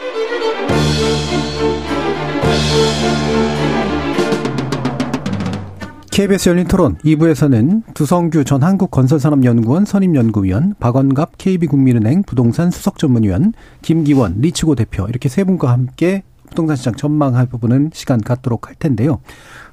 [6.11, 15.05] KBS 열린 토론 2부에서는 두성규 전 한국건설산업연구원 선임연구위원, 박원갑 KB국민은행 부동산 수석전문위원, 김기원 리치고 대표
[15.07, 19.19] 이렇게 세 분과 함께 부동산 시장 전망할 부분은 시간 갖도록 할 텐데요.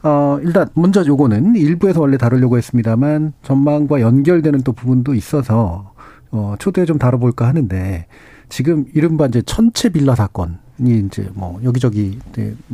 [0.02, 5.92] 어, 일단 먼저 요거는 일부에서 원래 다루려고 했습니다만 전망과 연결되는 또 부분도 있어서
[6.30, 8.06] 어, 초대에 좀 다뤄볼까 하는데
[8.48, 12.18] 지금 이른바 이제 천체 빌라 사건 이 이제 뭐 여기저기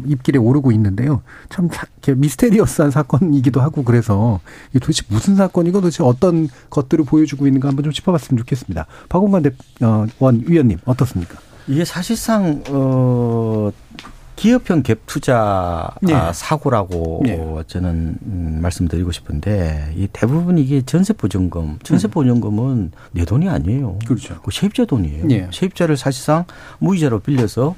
[0.06, 1.20] 입길에 오르고 있는데요.
[1.50, 1.68] 참
[2.16, 4.40] 미스테리어스한 사건이기도 하고 그래서
[4.70, 8.86] 이게 도대체 무슨 사건이고 도대체 어떤 것들을 보여주고 있는가 한번 좀 짚어봤으면 좋겠습니다.
[9.10, 9.50] 박원관 대,
[9.82, 11.38] 어, 원 위원님 어떻습니까?
[11.70, 13.70] 이게 사실상 어
[14.34, 16.14] 기업형 갭 투자 네.
[16.32, 17.38] 사고라고 네.
[17.68, 22.10] 저는 음, 말씀드리고 싶은데 이 대부분 이게 전세 보증금, 전세 음.
[22.10, 24.00] 보증금은 내 돈이 아니에요.
[24.04, 24.40] 그렇죠.
[24.42, 25.26] 그 세입자 돈이에요.
[25.26, 25.48] 네.
[25.52, 26.44] 세입자를 사실상
[26.80, 27.76] 무이자로 빌려서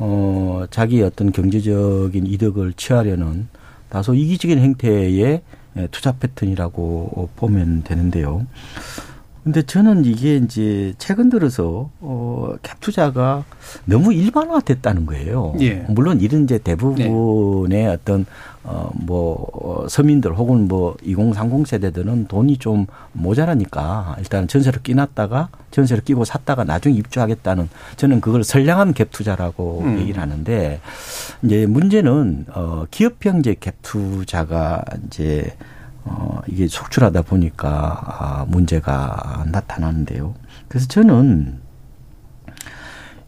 [0.00, 3.46] 어 자기 어떤 경제적인 이득을 취하려는
[3.88, 5.42] 다소 이기적인 행태의
[5.92, 8.46] 투자 패턴이라고 보면 되는데요.
[9.44, 13.44] 근데 저는 이게 이제 최근 들어서 어, 캡 투자가
[13.84, 15.54] 너무 일반화됐다는 거예요.
[15.60, 15.86] 예.
[15.88, 17.86] 물론 이런 이제 대부분의 네.
[17.86, 18.26] 어떤
[18.64, 26.64] 어뭐 서민들 혹은 뭐 2030 세대들은 돈이 좀 모자라니까 일단 전세를 끼놨다가 전세를 끼고 샀다가
[26.64, 29.98] 나중에 입주하겠다는 저는 그걸 선량한 갭 투자라고 음.
[30.00, 30.80] 얘기를 하는데
[31.42, 35.54] 이제 문제는 어 기업형 이제 갭 투자가 이제
[36.08, 40.34] 어, 이게 속출하다 보니까 아, 문제가 나타나는데요.
[40.68, 41.60] 그래서 저는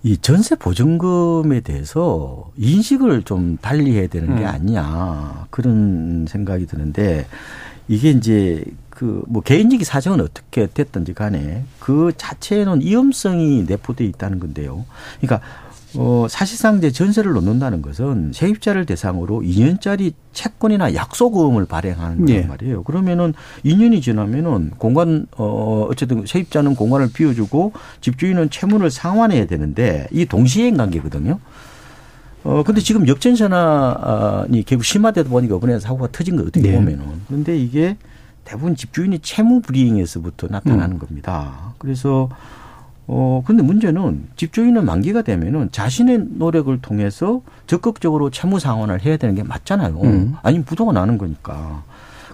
[0.02, 4.48] 이 전세 보증금에 대해서 인식을 좀 달리 해야 되는 게 음.
[4.48, 7.26] 아니냐 그런 생각이 드는데
[7.88, 14.84] 이게 이제 그 뭐 개인적인 사정은 어떻게 됐든지 간에 그 자체에는 위험성이 내포돼 있다는 건데요.
[15.20, 15.40] 그러니까
[15.96, 22.42] 어, 사실상 이제 전세를 놓는다는 것은 세입자를 대상으로 2년짜리 채권이나 약속금을 발행하는 예.
[22.42, 22.82] 말이에요.
[22.84, 23.34] 그러면은
[23.64, 31.38] 2년이 지나면은 공간, 어, 어쨌든 세입자는 공간을 비워주고 집주인은 채무를 상환해야 되는데 이 동시행 관계거든요.
[32.42, 36.76] 어, 근데 지금 역전전환이 결국 심화되다 보니까 이번에 사고가 터진 거 어떻게 네.
[36.76, 37.04] 보면은.
[37.26, 37.96] 그런데 이게
[38.44, 40.98] 대부분 집주인이 채무 불이행에서부터 나타나는 음.
[40.98, 41.74] 겁니다.
[41.78, 42.28] 그래서
[43.12, 49.42] 어, 근데 문제는 집주인은 만기가 되면은 자신의 노력을 통해서 적극적으로 채무 상환을 해야 되는 게
[49.42, 50.00] 맞잖아요.
[50.00, 50.34] 음.
[50.42, 51.82] 아니면 부도가 나는 거니까.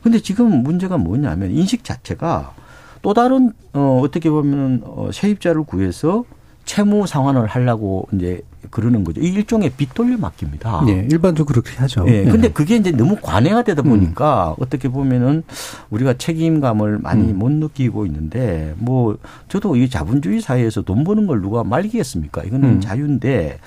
[0.02, 2.52] 근데 지금 문제가 뭐냐면 인식 자체가
[3.00, 6.24] 또 다른 어 어떻게 보면 어 세입자를 구해서
[6.66, 9.20] 채무 상환을 하려고 이제 그러는 거죠.
[9.20, 10.84] 이 일종의 빚 돌려 맡깁니다.
[10.88, 12.04] 예, 일반적으로 그렇게 하죠.
[12.08, 12.24] 예.
[12.24, 14.62] 근데 그게 이제 너무 관해가 되다 보니까 음.
[14.62, 15.44] 어떻게 보면은
[15.90, 17.38] 우리가 책임감을 많이 음.
[17.38, 19.16] 못 느끼고 있는데 뭐
[19.48, 22.42] 저도 이 자본주의 사회에서 돈 버는 걸 누가 말리겠습니까?
[22.42, 22.80] 이거는 음.
[22.80, 23.58] 자유인데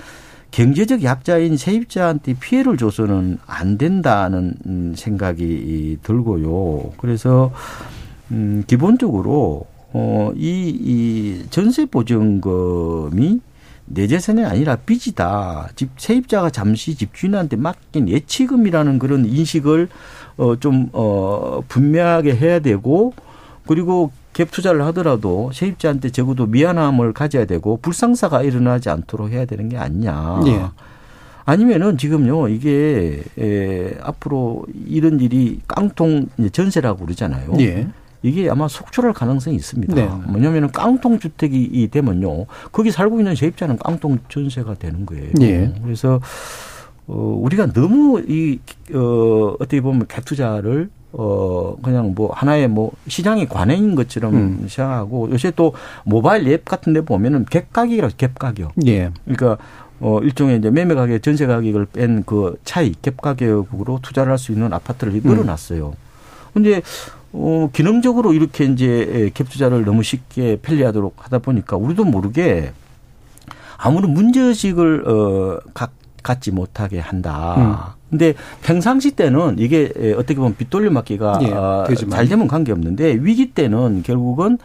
[0.51, 6.91] 경제적 약자인 세입자한테 피해를 줘서는 안 된다는 생각이 들고요.
[6.97, 7.51] 그래서
[8.31, 13.39] 음 기본적으로 어, 이, 이 전세 보증금이
[13.85, 15.69] 내 재산이 아니라 빚이다.
[15.75, 19.89] 집 세입자가 잠시 집주인한테 맡긴 예치금이라는 그런 인식을
[20.37, 23.13] 어, 좀, 어, 분명하게 해야 되고
[23.65, 29.77] 그리고 갭 투자를 하더라도 세입자한테 적어도 미안함을 가져야 되고 불상사가 일어나지 않도록 해야 되는 게
[29.77, 30.41] 아니냐.
[30.47, 30.65] 예.
[31.45, 37.53] 아니면은 지금요 이게 에, 앞으로 이런 일이 깡통 전세라고 그러잖아요.
[37.59, 37.87] 예.
[38.21, 39.95] 이게 아마 속출할 가능성이 있습니다.
[39.95, 40.05] 네.
[40.27, 42.45] 뭐냐면은 깡통 주택이 되면요.
[42.71, 45.31] 거기 살고 있는 세입자는 깡통 전세가 되는 거예요.
[45.35, 45.73] 네.
[45.83, 46.19] 그래서
[47.07, 53.95] 어 우리가 너무 이어 어떻게 보면 갭 투자를 어 그냥 뭐 하나의 뭐 시장의 관행인
[53.95, 54.65] 것처럼 음.
[54.69, 58.73] 생각하고 요새 또 모바일 앱 같은 데 보면은 갭 가격이라고 갭 가격.
[58.85, 59.11] 예.
[59.25, 59.57] 그러니까
[60.01, 64.51] 어 일종의 이제 매매 가격 전세 가격을 뺀 그 차이 갭 가격으로 투자를 할 수
[64.51, 65.21] 있는 아파트를 음.
[65.23, 65.93] 늘어났어요.
[66.53, 66.81] 근데
[67.31, 72.71] 어, 기능적으로 이렇게 이제 갭 투자를 너무 쉽게 편리하도록 하다 보니까 우리도 모르게
[73.77, 75.91] 아무런 문제의식을 어, 갖,
[76.23, 77.55] 갖지 못하게 한다.
[77.57, 77.99] 음.
[78.09, 84.01] 근데 평상시 때는 이게 어떻게 보면 빚돌려 맞기가 예, 어, 잘 되면 관계없는데 위기 때는
[84.03, 84.57] 결국은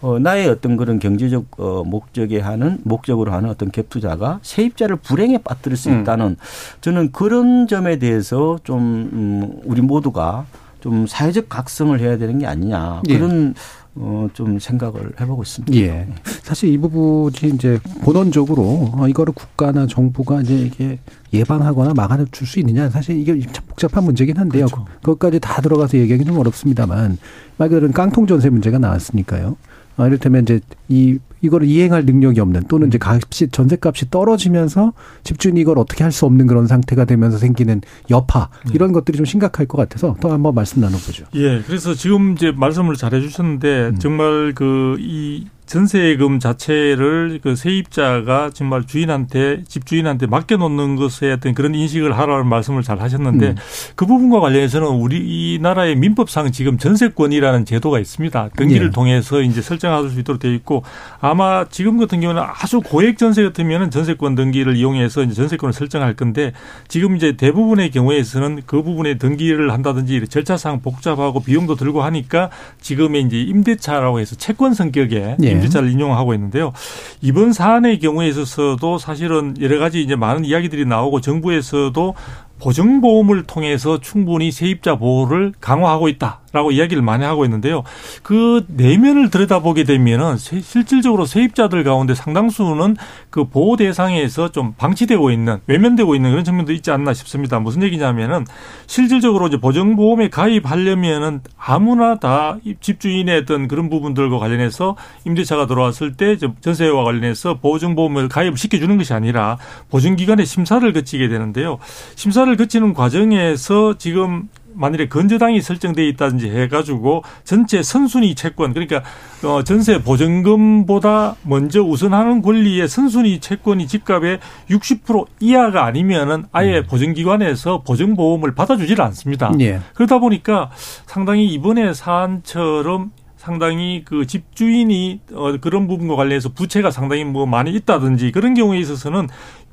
[0.00, 5.38] 어, 나의 어떤 그런 경제적 어, 목적에 하는 목적으로 하는 어떤 갭 투자가 세입자를 불행에
[5.38, 6.00] 빠뜨릴 수 음.
[6.00, 6.36] 있다는 음.
[6.80, 8.80] 저는 그런 점에 대해서 좀
[9.12, 10.44] 음, 우리 모두가
[10.82, 13.16] 좀 사회적 각성을 해야 되는 게 아니냐 예.
[13.16, 13.82] 그런 예.
[13.94, 15.78] 어, 좀 생각을 해보고 있습니다.
[15.78, 16.08] 예.
[16.42, 20.98] 사실 이 부분이 이제 본원적으로 어, 이거를 국가나 정부가 이제 이게
[21.32, 24.66] 예방하거나 막아줄 수 있느냐 사실 이게 참 복잡한 문제긴 한데요.
[24.66, 24.86] 그렇죠.
[25.02, 27.18] 그것까지 다 들어가서 얘기하기 좀 어렵습니다만
[27.58, 29.56] 말 그대로 깡통 전세 문제가 나왔으니까요.
[29.96, 34.92] 아, 이를테면 이제 이 이거를 이행할 능력이 없는 또는 이제 값이 전세값이 떨어지면서
[35.24, 37.80] 집주인이 이걸 어떻게 할 수 없는 그런 상태가 되면서 생기는
[38.10, 38.72] 여파 네.
[38.74, 41.24] 이런 것들이 좀 심각할 것 같아서 더 한번 말씀 나눠보죠.
[41.34, 43.98] 예, 그래서 지금 이제 말씀을 잘 해주셨는데 음.
[43.98, 52.18] 정말 그 이 전세금 자체를 그 세입자가 정말 주인한테 집주인한테 맡겨놓는 것에 어떤 그런 인식을
[52.18, 53.56] 하라는 말씀을 잘 하셨는데 음.
[53.94, 58.50] 그 부분과 관련해서는 우리나라의 민법상 지금 전세권이라는 제도가 있습니다.
[58.56, 58.90] 등기를 예.
[58.90, 60.82] 통해서 이제 설정할 수 있도록 되어 있고
[61.20, 66.52] 아마 지금 같은 경우는 아주 고액 전세 같으면은 전세권 등기를 이용해서 이제 전세권을 설정할 건데
[66.88, 72.50] 지금 이제 대부분의 경우에서는 그 부분에 등기를 한다든지 절차상 복잡하고 비용도 들고 하니까
[72.80, 75.51] 지금의 이제 임대차라고 해서 채권 성격의 예.
[75.52, 76.72] 임대차를 인용하고 있는데요.
[77.20, 82.14] 이번 사안의 경우에 있어서도 사실은 여러 가지 이제 많은 이야기들이 나오고 정부에서도
[82.60, 87.82] 보증보험을 통해서 충분히 세입자 보호를 강화하고 있다 라고 이야기를 많이 하고 있는데요.
[88.22, 92.96] 그 내면을 들여다보게 되면은 실질적으로 세입자들 가운데 상당수는
[93.30, 97.58] 그 보호 대상에서 좀 방치되고 있는 외면되고 있는 그런 측면도 있지 않나 싶습니다.
[97.58, 98.44] 무슨 얘기냐면은
[98.86, 107.04] 실질적으로 이제 보증보험에 가입하려면은 아무나 다 집주인의 어떤 그런 부분들과 관련해서 임대차가 들어왔을 때 전세와
[107.04, 109.56] 관련해서 보증보험을 가입을 시켜주는 것이 아니라
[109.90, 111.78] 보증기관의 심사를 거치게 되는데요.
[112.14, 119.02] 심사를 거치는 과정에서 지금 만일에 건저당이 설정돼 있다든지 해가지고 전체 선순위 채권 그러니까
[119.44, 126.84] 어 전세 보증금보다 먼저 우선하는 권리의 선순위 채권이 집값의 60% 이하가 아니면은 아예 음.
[126.86, 129.52] 보증기관에서 보증보험을 받아주질 않습니다.
[129.60, 129.80] 예.
[129.94, 130.70] 그러다 보니까
[131.06, 133.10] 상당히 이번에 사안처럼
[133.42, 139.28] 상당히 그 집주인이 어 그런 부분과 관련해서 부채가 상당히 뭐 많이 있다든지 그런 경우에 있어서는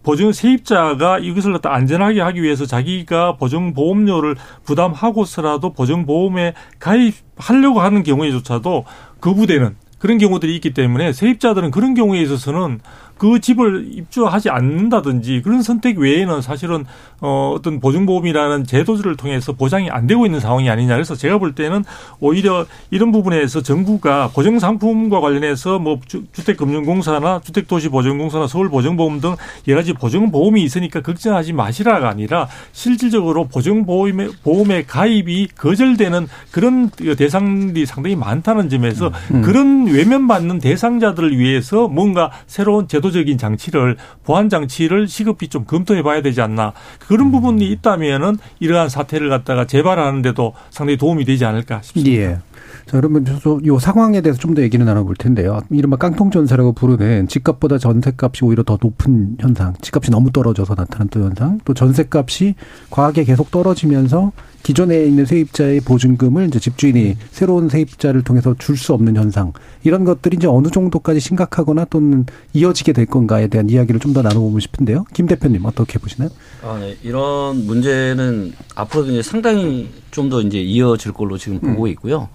[0.10, 8.02] 보증 세입자가 이것을 갖다 안전하게 하기 위해서 자기가 보증 보험료를 부담하고서라도 보증 보험에 가입하려고 하는
[8.02, 8.86] 경우에조차도
[9.22, 12.80] 거부되는 그런 경우들이 있기 때문에 세입자들은 그런 경우에 있어서는
[13.20, 16.86] 그 집을 입주하지 않는다든지 그런 선택 외에는 사실은
[17.20, 21.84] 어 어떤 보증보험이라는 제도를 통해서 보장이 안 되고 있는 상황이 아니냐 그래서 제가 볼 때는
[22.22, 29.36] 오히려 이런 부분에서 정부가 보증 상품과 관련해서 뭐 주택금융공사나 주택도시보증공사나 서울보증보험 등
[29.68, 38.16] 여러 가지 보증보험이 있으니까 걱정하지 마시라가 아니라 실질적으로 보증보험에 보험에 가입이 거절되는 그런 대상들이 상당히
[38.16, 39.36] 많다는 점에서 음.
[39.36, 39.42] 음.
[39.42, 46.22] 그런 외면받는 대상자들을 위해서 뭔가 새로운 제도 제도적인 장치를 보안 장치를 시급히 좀 검토해 봐야
[46.22, 46.74] 되지 않나
[47.08, 52.22] 그런 부분이 있다면은 이러한 사태를 갖다가 재발하는데도 상당히 도움이 되지 않을까 싶습니다.
[52.22, 52.38] 예.
[52.86, 53.26] 자, 그러면
[53.66, 55.62] 요 상황에 대해서 좀 더 얘기를 나눠볼 텐데요.
[55.70, 61.22] 이른바 깡통 전세라고 부르는 집값보다 전세값이 오히려 더 높은 현상, 집값이 너무 떨어져서 나타난 또
[61.22, 62.56] 현상, 또 전세값이
[62.90, 64.32] 과하게 계속 떨어지면서
[64.64, 69.52] 기존에 있는 세입자의 보증금을 이제 집주인이 새로운 세입자를 통해서 줄 수 없는 현상,
[69.84, 74.60] 이런 것들이 이제 어느 정도까지 심각하거나 또는 이어지게 될 건가에 대한 이야기를 좀 더 나눠보고
[74.60, 75.06] 싶은데요.
[75.14, 76.30] 김 대표님 어떻게 보시나요?
[76.64, 76.98] 아, 네.
[77.04, 82.30] 이런 문제는 앞으로도 이제 상당히 좀 더 이제 이어질 걸로 지금 보고 있고요.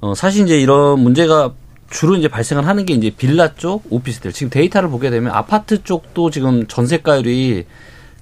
[0.00, 1.52] 어, 사실 이제 이런 문제가
[1.90, 4.32] 주로 이제 발생을 하는 게 이제 빌라 쪽, 오피스텔.
[4.32, 7.64] 지금 데이터를 보게 되면 아파트 쪽도 지금 전세가율이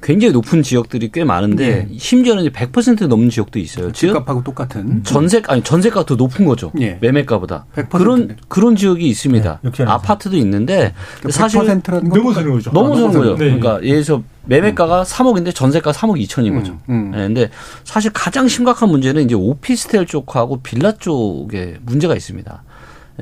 [0.03, 1.99] 굉장히 높은 지역들이 꽤 많은데 예.
[1.99, 3.93] 심지어는 이제 100% 넘는 지역도 있어요.
[3.93, 6.73] 즉 집값하고 똑같은 전세 아니 전세가 더 높은 거죠.
[6.81, 6.99] 예.
[7.01, 8.37] 매매가보다 100% 그런 네.
[8.49, 9.61] 그런 지역이 있습니다.
[9.87, 10.95] 아파트도 있는데
[11.29, 12.71] 사실 100%라는 건 넘어서는 거죠.
[12.71, 13.19] 넘어서는 아, 거죠.
[13.19, 13.59] 넘어서는 네.
[13.59, 16.79] 그러니까 예를 들어서 매매가가 3억인데 전세가 3억 2천인 거죠.
[16.89, 17.11] 음.
[17.11, 17.51] 네, 근데
[17.85, 22.63] 사실 가장 심각한 문제는 이제 오피스텔 쪽하고 빌라 쪽에 문제가 있습니다.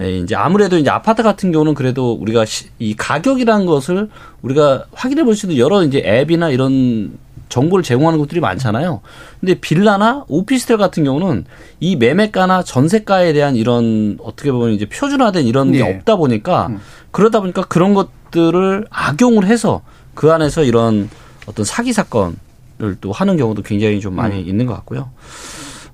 [0.00, 4.08] 예, 이제 아무래도 이제 아파트 같은 경우는 그래도 우리가 시- 이 가격이라는 것을
[4.42, 7.18] 우리가 확인해 볼 수 있는 여러 이제 앱이나 이런
[7.48, 9.00] 정보를 제공하는 것들이 많잖아요.
[9.40, 11.46] 근데 빌라나 오피스텔 같은 경우는
[11.80, 15.82] 이 매매가나 전세가에 대한 이런 어떻게 보면 이제 표준화된 이런 게 예.
[15.82, 16.68] 없다 보니까
[17.10, 19.80] 그러다 보니까 그런 것들을 악용을 해서
[20.14, 21.08] 그 안에서 이런
[21.46, 22.36] 어떤 사기 사건을
[23.00, 25.08] 또 하는 경우도 굉장히 좀 많이 있는 것 같고요.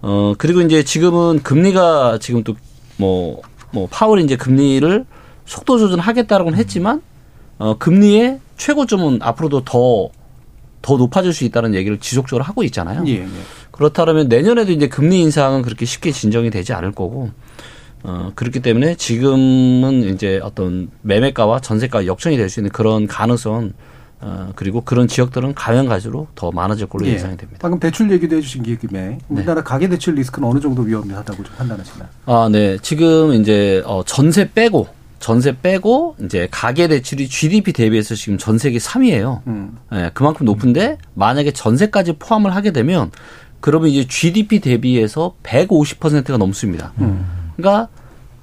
[0.02, 3.42] 어 그리고 이제 지금은 금리가 지금 또뭐
[3.74, 5.04] 뭐 파월이 이제 금리를
[5.44, 7.02] 속도 조절하겠다라고는 했지만
[7.58, 13.02] 어 금리의 최고점은 앞으로도 더더 높아질 수 있다는 얘기를 지속적으로 하고 있잖아요.
[13.06, 13.26] 예, 예.
[13.72, 17.30] 그렇다면 내년에도 이제 금리 인상은 그렇게 쉽게 진정이 되지 않을 거고
[18.04, 23.72] 어 그렇기 때문에 지금은 이제 어떤 매매가와 전세가 역전이 될 수 있는 그런 가능성은
[24.24, 27.12] 어 그리고 그런 지역들은 가면 갈수록 더 많아질 걸로 예.
[27.12, 27.58] 예상이 됩니다.
[27.60, 32.08] 방금 대출 얘기도 해주신 김에 우리나라 가계 대출 리스크는 어느 정도 위험하다고 좀 판단하시나요?
[32.24, 32.78] 아, 네.
[32.80, 38.78] 지금 이제 어 전세 빼고 전세 빼고 이제 가계 대출이 GDP 대비해서 지금 전 세계
[38.78, 39.42] 3위예요.
[39.46, 39.76] 음.
[39.92, 43.10] 예, 그만큼 높은데 만약에 전세까지 포함을 하게 되면
[43.60, 46.92] 그러면 이제 GDP 대비해서 150%가 넘습니다.
[47.56, 47.88] 그러니까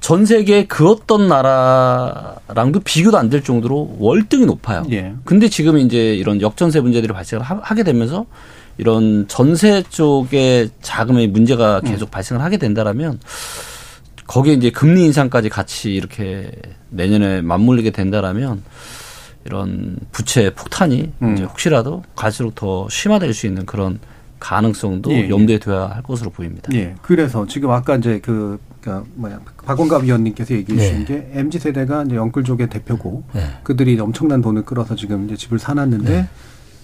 [0.02, 4.84] 전 세계 그 어떤 나라랑도 비교도 안 될 정도로 월등히 높아요.
[4.92, 5.14] 예.
[5.24, 8.26] 근데 지금 이제 이런 역전세 문제들이 발생을 하- 하게 되면서
[8.78, 13.20] 이런 전세 쪽에 자금의 문제가 계속 발생을 하게 된다라면
[14.28, 16.52] 거기에 이제 금리 인상까지 같이 이렇게
[16.90, 18.64] 내년에 맞물리게 된다라면
[19.46, 21.34] 이런 부채 폭탄이 음.
[21.36, 24.00] 이제 혹시라도 갈수록 더 심화될 수 있는 그런
[24.40, 25.30] 가능성도 예, 예.
[25.30, 26.70] 염두에 둬야 할 것으로 보입니다.
[26.74, 26.96] 예.
[27.04, 31.06] 그래서 지금 아까 이제 그, 그니까 뭐야, 박원갑 위원님께서 얘기해 주신 네.
[31.06, 33.46] 게 MZ 세대가 이제 영끌족의 대표고 네.
[33.64, 36.28] 그들이 엄청난 돈을 끌어서 지금 이제 집을 사놨는데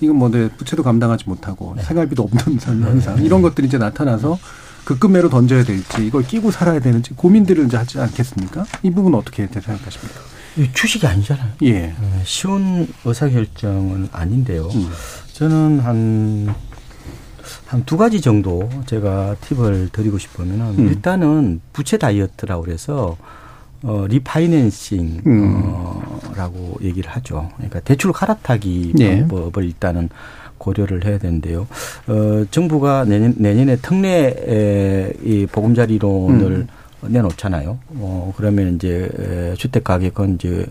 [0.01, 4.37] 이건 뭐 내 부채도 감당하지 못하고 생활비도 없는 선- 현상 이런 것들이 이제 나타나서
[4.85, 8.65] 급급매로 던져야 될지 이걸 끼고 살아야 되는지 고민들을 이제 하지 않겠습니까?
[8.83, 10.19] 이 부분 은 어떻게 생각하십니까?
[10.57, 11.49] 이 주식이 아니잖아요.
[11.63, 11.93] 예.
[11.99, 14.67] 어, 쉬운 의사결정은 아닌데요.
[14.67, 14.89] 음.
[15.33, 16.55] 저는 한,
[17.67, 20.87] 한 두 가지 정도 제가 팁을 드리고 싶으면은 음.
[20.89, 23.17] 일단은 부채 다이어트라고 그래서
[23.83, 25.61] 어, 리파이낸싱, 음.
[25.65, 27.49] 어, 라고 얘기를 하죠.
[27.57, 29.19] 그러니까 대출 갈아타기 네.
[29.19, 30.09] 방법을 일단은
[30.57, 31.67] 고려를 해야 되는데요.
[32.07, 36.67] 어, 정부가 내년, 내년에 특례 에, 이 보금자리론을 음.
[37.01, 37.77] 내놓잖아요.
[37.99, 40.65] 어, 그러면 이제 에, 주택 가격은 이제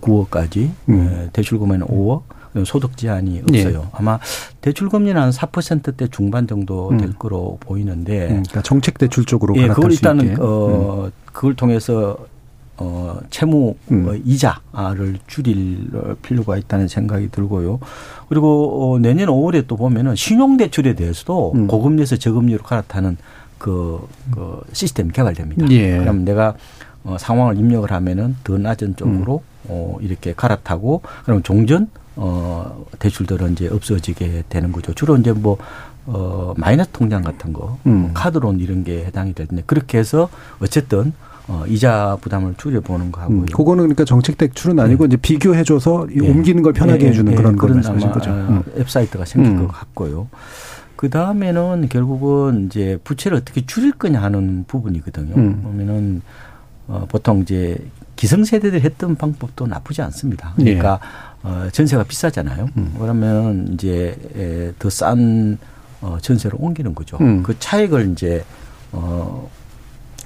[0.00, 1.08] 9억까지, 음.
[1.26, 3.64] 에, 대출 금액은 5억, 그리고 소득 제한이 네.
[3.64, 3.88] 없어요.
[3.92, 4.18] 아마
[4.60, 7.14] 대출 금리는 한 4%대 중반 정도 될 음.
[7.18, 10.34] 거로 보이는데, 음, 그러니까 정책 대출 쪽으로 예, 그걸 수 일단은 있게.
[10.34, 10.38] 음.
[10.40, 12.16] 어 그걸 통해서
[12.76, 14.08] 어 채무 음.
[14.08, 17.80] 어, 이자를 줄일 어, 필요가 있다는 생각이 들고요.
[18.28, 21.66] 그리고 어, 내년 5월에 또 보면은 신용 대출에 대해서도 음.
[21.66, 23.16] 고금리에서 저금리로 갈아타는
[23.58, 25.70] 그, 그 시스템이 개발됩니다.
[25.70, 25.98] 예.
[25.98, 26.54] 그러면 내가
[27.04, 29.68] 어, 상황을 입력을 하면은 더 낮은 쪽으로 음.
[29.68, 34.92] 어, 이렇게 갈아타고 그럼 종전 어, 대출들은 이제 없어지게 되는 거죠.
[34.94, 35.58] 주로 이제 뭐
[36.06, 37.92] 어, 마이너스 통장 같은 거, 음.
[37.92, 40.28] 뭐 카드론 이런 게 해당이 될 텐데 그렇게 해서
[40.60, 41.12] 어쨌든
[41.48, 43.38] 어, 이자 부담을 줄여보는 거 하고요.
[43.38, 46.28] 음, 그거는 그러니까 정책 대출은 아니고 이제 비교해줘서 이 예.
[46.28, 48.30] 옮기는 걸 편하게 예, 해주는 예, 그런 걸 그런 말씀하신 거죠.
[48.30, 48.62] 아, 음.
[48.74, 49.66] 웹사이트가 생길 음.
[49.66, 50.28] 것 같고요.
[50.96, 55.34] 그 다음에는 결국은 이제 부채를 어떻게 줄일 거냐 하는 부분이거든요.
[55.34, 55.62] 음.
[55.62, 56.22] 그러면은
[56.86, 57.76] 어, 보통 이제
[58.14, 60.52] 기성세대들 했던 방법도 나쁘지 않습니다.
[60.56, 61.00] 그러니까
[61.42, 62.64] 어, 전세가 비싸잖아요.
[62.66, 62.80] 예.
[62.80, 62.94] 음.
[62.98, 65.58] 그러면 이제 더 싼
[66.00, 67.16] 어, 전세로 옮기는 거죠.
[67.20, 67.42] 음.
[67.42, 68.44] 그 차익을 이제
[68.90, 69.48] 어,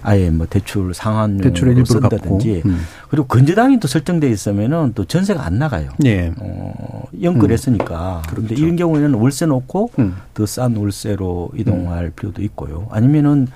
[0.02, 2.62] 아예 뭐 대출 상환 대출의 일부를 쓴다든지.
[2.64, 2.80] 음.
[3.10, 5.90] 그리고 건재당이 또 설정돼 있으면은 또 전세가 안 나가요.
[6.04, 6.32] 예.
[6.38, 8.22] 어, 연끌했으니까.
[8.28, 10.16] 그런데 이런 경우에는 월세 놓고 음.
[10.34, 12.88] 더싼 월세로 이동할 필요도 있고요.
[12.90, 13.46] 아니면은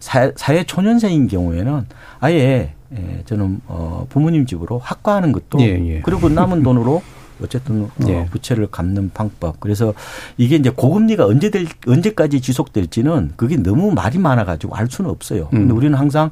[0.00, 1.86] 사, 사회 초년생인 경우에는
[2.20, 5.66] 아예 예, 저는 어, 부모님 집으로 학과하는 것도 예,
[5.96, 6.00] 예.
[6.02, 7.02] 그리고 남은 돈으로
[7.42, 8.26] 어쨌든 어, 예.
[8.30, 9.60] 부채를 갚는 방법.
[9.60, 9.92] 그래서
[10.36, 15.48] 이게 이제 고금리가 언제 될 언제까지 지속될지는 그게 너무 말이 많아가지고 알 수는 없어요.
[15.48, 15.76] 근데 음.
[15.76, 16.30] 우리는 항상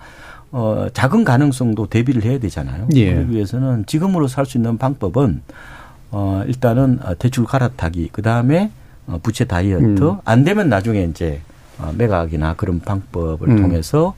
[0.53, 2.89] 어, 작은 가능성도 대비를 해야 되잖아요.
[2.95, 3.13] 예.
[3.15, 5.43] 그러기 위해서는 지금으로 살 수 있는 방법은
[6.13, 8.71] 어, 일단은 어, 대출 갈아타기, 그 다음에
[9.09, 10.19] 어, 부채 다이어트, 음.
[10.25, 11.54] 안 되면 나중에 이제 어,
[11.97, 13.63] 매각이나 그런 방법을 음.
[13.63, 14.15] 통해서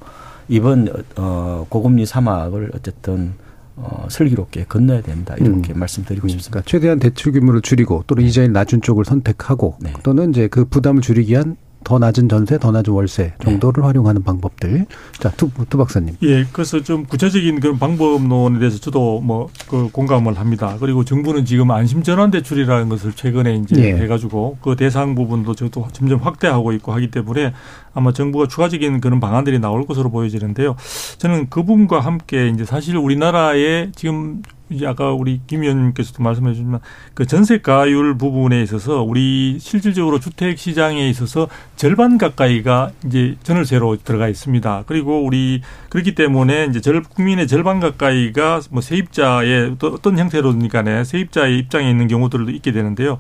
[0.49, 3.35] 이번 어, 고금리 사막을 어쨌든
[3.77, 6.51] 어, 슬기롭게 건너야 된다 이렇게 말씀드리고 싶습니다.
[6.51, 9.93] 그러니까 최대한 대출 규모를 줄이고 또는 이자율 낮은 쪽을 선택하고 네.
[10.03, 11.57] 또는 이제 그 부담을 줄이기 위한
[11.87, 14.87] 더 낮은 전세, 더 낮은 월세 정도를 활용하는 방법들.
[15.21, 16.17] 자, 투, 투 박사님.
[16.23, 20.77] 예, 그래서 좀 구체적인 그런 방법론에 대해서 저도 뭐 그 공감을 합니다.
[20.81, 23.97] 그리고 정부는 지금 안심 전환 대출이라는 것을 최근에 이제 예.
[23.97, 27.53] 해가지고 그 대상 부분도 저도 점점 확대하고 있고 하기 때문에
[27.95, 30.77] 아마 정부가 추가적인 그런 방안들이 나올 것으로 보여지는데요.
[31.19, 36.81] 저는 그 부분과 함께 이제 사실 우리나라의 지금 이제 아까 우리 김 의원님께서도 말씀해 주지만
[37.15, 44.85] 그 전세가율 부분에 있어서 우리 실질적으로 주택 시장에 있어서 절반 가까이가 이제 전월세로 들어가 있습니다.
[44.87, 51.05] 그리고 우리 그렇기 때문에 이제 절 국민의 절반 가까이가 뭐 세입자의 어떤- 어떤 형태로든 간에
[51.05, 53.19] 세입자의 입장에 있는 경우들도 있게 되는데요.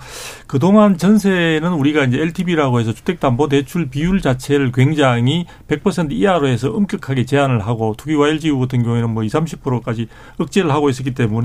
[0.48, 6.70] 그동안 전세는 우리가 이제 LTV라고 해서 주택 담보 대출 비율 자체를 굉장히 100% 이하로 해서
[6.70, 11.35] 엄격하게 제한을 하고 투기와 LGU 같은 경우에는 뭐 20, 30%까지 억제를 하고 있었기 때문에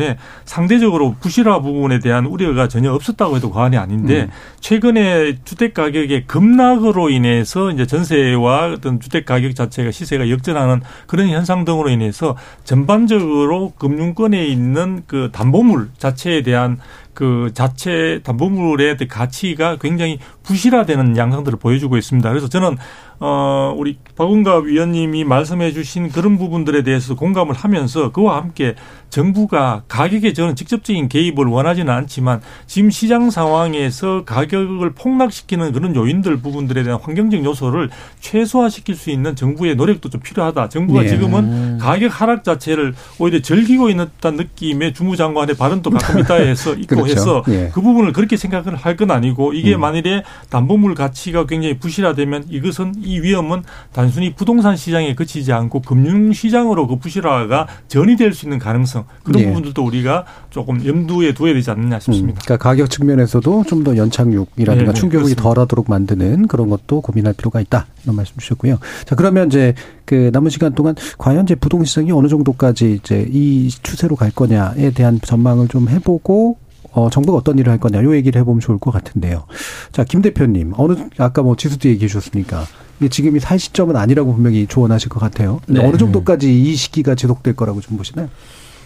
[0.45, 4.29] 상대적으로 부실화 부분에 대한 우려가 전혀 없었다고 해도 과언이 아닌데 음.
[4.59, 11.65] 최근에 주택 가격의 급락으로 인해서 이제 전세와 어떤 주택 가격 자체가 시세가 역전하는 그런 현상
[11.65, 16.77] 등으로 인해서 전반적으로 금융권에 있는 그 담보물 자체에 대한
[17.13, 22.29] 그 자체 담보물의 가치가 굉장히 부실화되는 양상들을 보여주고 있습니다.
[22.29, 22.77] 그래서 저는
[23.23, 28.73] 어 우리 박은갑 위원님이 말씀해 주신 그런 부분들에 대해서 공감을 하면서 그와 함께
[29.11, 36.81] 정부가 가격에 저는 직접적인 개입을 원하지는 않지만 지금 시장 상황에서 가격을 폭락시키는 그런 요인들 부분들에
[36.81, 37.89] 대한 환경적 요소를
[38.21, 40.69] 최소화시킬 수 있는 정부의 노력도 좀 필요하다.
[40.69, 41.09] 정부가 예.
[41.09, 46.95] 지금은 가격 하락 자체를 오히려 즐기고 있는 듯한 느낌의 주무장관의 발언도 가끔 있다 해서 있고
[46.95, 47.11] 그렇죠.
[47.11, 47.69] 해서 예.
[47.71, 49.81] 그 부분을 그렇게 생각을 할 건 아니고 이게 음.
[49.81, 56.87] 만일에 담보물 가치가 굉장히 부실화되면 이것은 이 위험은 단순히 부동산 시장에 그치지 않고 금융 시장으로
[56.87, 59.47] 그 부실화가 전이될 수 있는 가능성 그런 예.
[59.47, 62.39] 부분들도 우리가 조금 염두에 두어야 되지 않느냐 음, 싶습니다.
[62.45, 65.41] 그러니까 가격 측면에서도 좀 더 연착륙이라든가 네, 네, 충격이 그렇습니다.
[65.41, 67.87] 덜하도록 만드는 그런 것도 고민할 필요가 있다.
[68.03, 68.77] 이런 말씀 주셨고요.
[69.05, 69.73] 자, 그러면 이제
[70.05, 74.91] 그 남은 시간 동안 과연 이제 부동 시장이 어느 정도까지 이제 이 추세로 갈 거냐에
[74.91, 76.57] 대한 전망을 좀 해보고
[76.91, 79.45] 어, 정부가 어떤 일을 할 거냐, 요 얘기를 해보면 좋을 것 같은데요.
[79.91, 82.65] 자, 김 대표님, 어느, 아까 뭐 지수도 얘기해 주셨으니까,
[82.99, 85.59] 이게 지금이 살 시점은 아니라고 분명히 조언하실 것 같아요.
[85.67, 85.83] 네.
[85.83, 88.29] 어느 정도까지 이 시기가 지속될 거라고 좀 보시나요?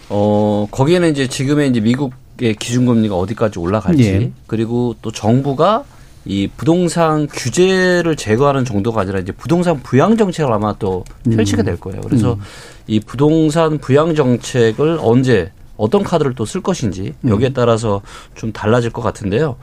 [0.09, 4.31] 어, 거기에는 이제 지금의 이제 미국의 기준금리가 어디까지 올라갈지, 예.
[4.47, 5.83] 그리고 또 정부가
[6.25, 12.01] 이 부동산 규제를 제거하는 정도가 아니라 이제 부동산 부양 정책을 아마 또 펼치게 될 거예요.
[12.01, 12.39] 그래서 음.
[12.87, 17.29] 이 부동산 부양 정책을 언제 어떤 카드를 또 쓸 것인지 음.
[17.29, 18.01] 여기에 따라서
[18.35, 19.57] 좀 달라질 것 같은데요.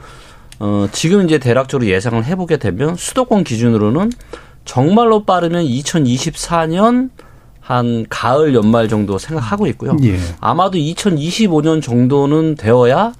[0.59, 4.11] 어, 지금 이제 대략적으로 예상을 해보게 되면 수도권 기준으로는
[4.65, 7.09] 정말로 빠르면 2024년
[7.59, 9.95] 한 가을 연말 정도 생각하고 있고요.
[10.03, 10.17] 예.
[10.41, 13.13] 아마도 2025년 정도는 되어야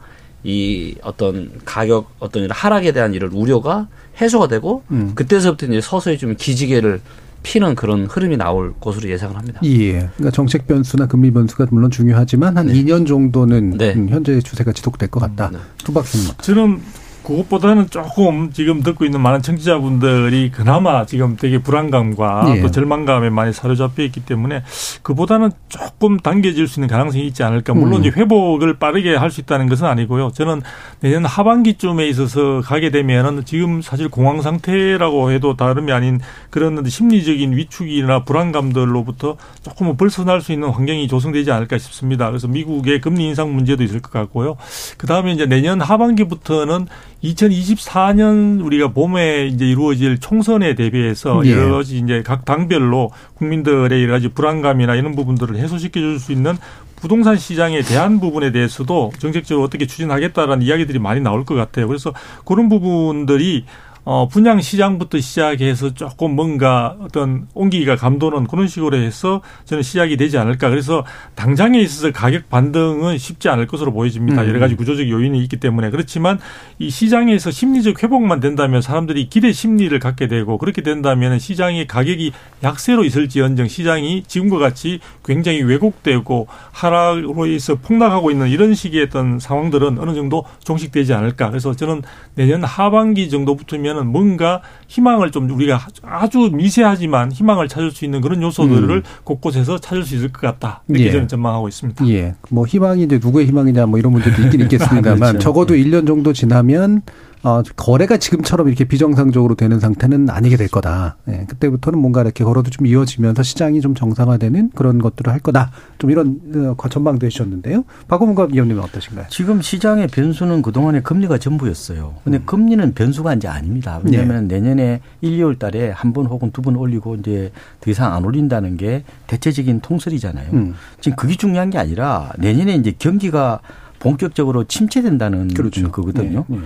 [0.44, 3.88] 이 어떤 가격 어떤 하락에 대한 이런 우려가
[4.20, 5.14] 해소가 되고 음.
[5.16, 7.00] 그때서부터 이제 서서히 좀 기지개를
[7.44, 9.60] 피는 그런 흐름이 나올 것으로 예상을 합니다.
[9.64, 9.92] 예.
[10.16, 13.94] 그러니까 정책 변수나 금리 변수가 물론 중요하지만 한 2년 정도는 네.
[13.94, 15.50] 음, 현재 추세가 지속될 것 같다.
[15.52, 15.60] 네.
[15.84, 16.30] 두 박사님.
[16.42, 16.80] 저는
[17.24, 22.62] 그것보다는 조금 지금 듣고 있는 많은 청취자분들이 그나마 지금 되게 불안감과 예.
[22.62, 24.64] 또 절망감에 많이 사로잡혀 있기 때문에
[25.02, 27.74] 그보다는 조금 당겨질 수 있는 가능성이 있지 않을까.
[27.74, 28.06] 물론 음.
[28.06, 30.32] 이제 회복을 빠르게 할 수 있다는 것은 아니고요.
[30.34, 30.62] 저는
[31.00, 36.20] 내년 하반기쯤에 있어서 가게 되면은 지금 사실 공황 상태라고 해도 다름이 아닌
[36.52, 42.30] 그런 심리적인 위축이나 불안감들로부터 조금은 벗어날 수 있는 환경이 조성되지 않을까 싶습니다.
[42.30, 44.56] 그래서 미국의 금리 인상 문제도 있을 것 같고요.
[44.98, 46.88] 그 다음에 이제 내년 하반기부터는
[47.24, 51.52] 2024년 우리가 봄에 이제 이루어질 총선에 대비해서 예.
[51.52, 56.56] 여러 가지 이제 각 당별로 국민들의 여러 가지 불안감이나 이런 부분들을 해소시켜 줄 수 있는
[56.96, 61.88] 부동산 시장에 대한 부분에 대해서도 정책적으로 어떻게 추진하겠다라는 이야기들이 많이 나올 것 같아요.
[61.88, 62.14] 그래서
[62.46, 63.66] 그런 부분들이
[64.06, 70.38] 어, 분양 시장부터 시작해서 조금 뭔가 어떤 온기가 감도는 그런 식으로 해서 저는 시작이 되지
[70.38, 70.70] 않을까.
[70.70, 74.42] 그래서 당장에 있어서 가격 반등은 쉽지 않을 것으로 보여집니다.
[74.42, 74.50] 음.
[74.50, 76.38] 여러 가지 구조적 요인이 있기 때문에 그렇지만
[76.80, 83.06] 이 시장에서 심리적 회복만 된다면 사람들이 기대 심리를 갖게 되고 그렇게 된다면 시장의 가격이 약세로
[83.06, 90.14] 있을지언정 시장이 지금과 같이 굉장히 왜곡되고 하락으로 해서 폭락하고 있는 이런 식의 어떤 상황들은 어느
[90.14, 91.50] 정도 종식되지 않을까.
[91.50, 92.02] 그래서 저는
[92.36, 98.42] 내년 하반기 정도부터면 되면은 뭔가 희망을 좀 우리가 아주 미세하지만 희망을 찾을 수 있는 그런
[98.42, 99.04] 요소들을 음.
[99.24, 100.84] 곳곳에서 찾을 수 있을 것 같다.
[100.90, 101.12] 이렇게 예.
[101.12, 102.08] 저는 전망하고 있습니다.
[102.10, 102.36] 예.
[102.50, 105.40] 뭐 희망이 이제 누구의 희망이냐 뭐 이런 문제도 있긴 있겠습니다만 그렇죠.
[105.40, 107.04] 적어도 1년 정도 지나면
[107.46, 111.18] 어, 거래가 지금처럼 이렇게 비정상적으로 되는 상태는 아니게 될 거다.
[111.28, 115.72] 예, 그때부터는 뭔가 이렇게 걸어도 좀 이어지면서 시장이 좀 정상화되는 그런 것들을 할 거다.
[115.98, 117.84] 좀 이런 어, 전망도 해주셨는데요.
[118.08, 119.26] 박원갑 위원님은 어떠신가요?
[119.30, 122.16] 지금 시장의 변수는 그동안에 금리가 전부였어요.
[122.24, 122.46] 근데 음.
[122.46, 124.00] 금리는 변수가 이제 아닙니다.
[124.04, 128.24] 왜냐하면 내년에 1, 2월 달에 한 번 혹은 두 번 올리고 이제 더 이상 안
[128.24, 130.50] 올린다는 게 대체적인 통설이잖아요.
[130.54, 130.76] 음.
[131.02, 133.60] 지금 그게 중요한 게 아니라 내년에 이제 경기가
[134.00, 135.92] 본격적으로 침체된다는 그렇죠.
[135.92, 136.46] 거거든요.
[136.52, 136.60] 예, 예.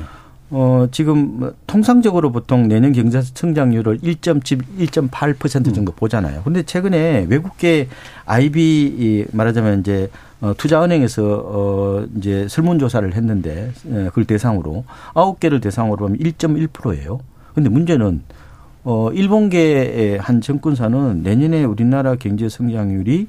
[0.49, 6.41] 어, 지금 뭐 통상적으로 보통 내년 경제 성장률을 1.7, 1.8% 정도 보잖아요.
[6.43, 7.89] 근데 최근에 외국계
[8.25, 15.59] IB 이 말하자면 이제 어, 투자은행에서 어, 이제 설문조사를 했는데 예, 그걸 대상으로 아홉 개를
[15.59, 17.19] 대상으로 하면 1.1%예요.
[17.53, 18.21] 근데 문제는
[18.83, 23.27] 어, 일본계의 한 정권사는 내년에 우리나라 경제 성장률이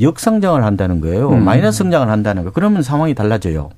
[0.00, 1.30] 역성장을 한다는 거예요.
[1.30, 1.44] 음.
[1.44, 2.52] 마이너스 성장을 한다는 거.
[2.52, 3.70] 그러면 상황이 달라져요.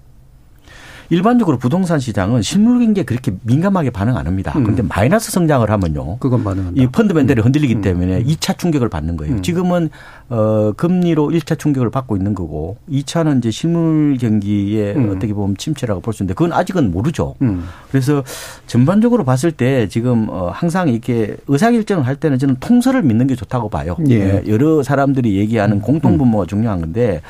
[1.13, 4.51] 일반적으로 부동산 시장은 실물 경기에 그렇게 민감하게 반응 안 합니다.
[4.57, 4.63] 음.
[4.63, 6.17] 그런데 마이너스 성장을 하면요.
[6.17, 6.83] 그건 반응한다.
[6.83, 7.83] 이 펀드멘탈이 흔들리기 음.
[7.83, 9.35] 때문에 2차 충격을 받는 거예요.
[9.35, 9.43] 음.
[9.43, 9.91] 지금은
[10.31, 15.11] 어 금리로 1차 충격을 받고 있는 거고 2차는 이제 실물 경기에 음.
[15.15, 17.35] 어떻게 보면 침체라고 볼 수 있는데 그건 아직은 모르죠.
[17.43, 17.65] 음.
[17.91, 18.25] 그래서
[18.67, 23.69] 전반적으로 봤을 때 지금 어 항상 이렇게 의사결정을 할 때는 저는 통설을 믿는 게 좋다고
[23.69, 23.97] 봐요.
[24.09, 24.43] 예.
[24.47, 27.21] 여러 사람들이 얘기하는 공통분모가 중요한 건데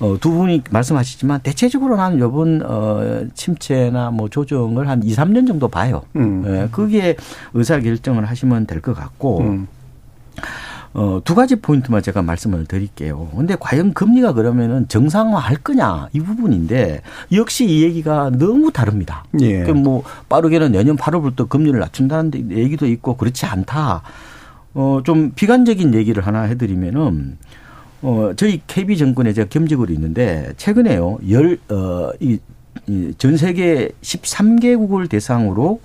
[0.00, 5.68] 어, 두 분이 말씀하시지만 대체적으로 나는 이번 어, 침체나 뭐 조정을 한 2, 3년 정도
[5.68, 6.02] 봐요.
[6.16, 6.44] 음.
[6.46, 7.16] 예, 거기에
[7.54, 9.68] 의사 결정을 하시면 될 것 같고 음.
[10.94, 13.28] 어, 두 가지 포인트만 제가 말씀을 드릴게요.
[13.34, 17.00] 근데 과연 금리가 그러면은 정상화 할 거냐 이 부분인데
[17.32, 19.24] 역시 이 얘기가 너무 다릅니다.
[19.40, 19.62] 예.
[19.62, 24.02] 그뭐 빠르게는 내년 8월부터 금리를 낮춘다는 얘기도 있고 그렇지 않다.
[24.74, 27.38] 어, 좀 비관적인 얘기를 하나 해드리면은
[28.02, 32.38] 어, 저희 KB 정권에 제가 겸직으로 있는데 최근에요 열, 어, 이,
[32.88, 35.80] 이 전 세계 13개국을 대상으로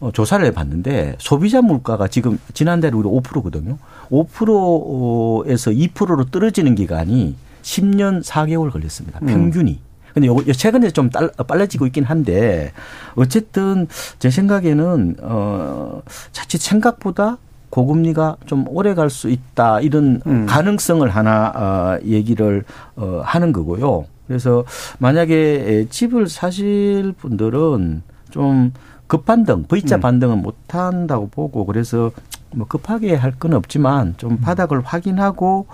[0.00, 3.78] 어, 조사를 해봤는데 소비자 물가가 지금 지난달에 우리 5%거든요.
[4.10, 9.20] 5%에서 2%로 떨어지는 기간이 10년 4개월 걸렸습니다.
[9.20, 9.80] 평균이.
[10.12, 12.72] 근데 요거 최근에 좀 딸- 빨라지고 있긴 한데
[13.14, 13.86] 어쨌든
[14.18, 17.38] 제 생각에는 어 자칫 생각보다
[17.72, 20.44] 고금리가 좀 오래 갈 수 있다 이런 음.
[20.46, 22.64] 가능성을 하나 어 얘기를
[22.96, 24.04] 어 하는 거고요.
[24.26, 24.64] 그래서
[24.98, 28.72] 만약에 집을 사실 분들은 좀
[29.06, 30.00] 급반등, V자 음.
[30.00, 32.10] 반등은 못 한다고 보고 그래서
[32.54, 35.66] 뭐 급하게 할 건 없지만 좀 바닥을 확인하고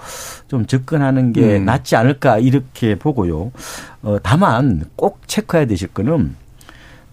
[0.47, 1.65] 좀 접근하는 게 음.
[1.65, 3.51] 낫지 않을까 이렇게 보고요.
[4.03, 6.37] 어, 다만 꼭 체크해야 되실 거는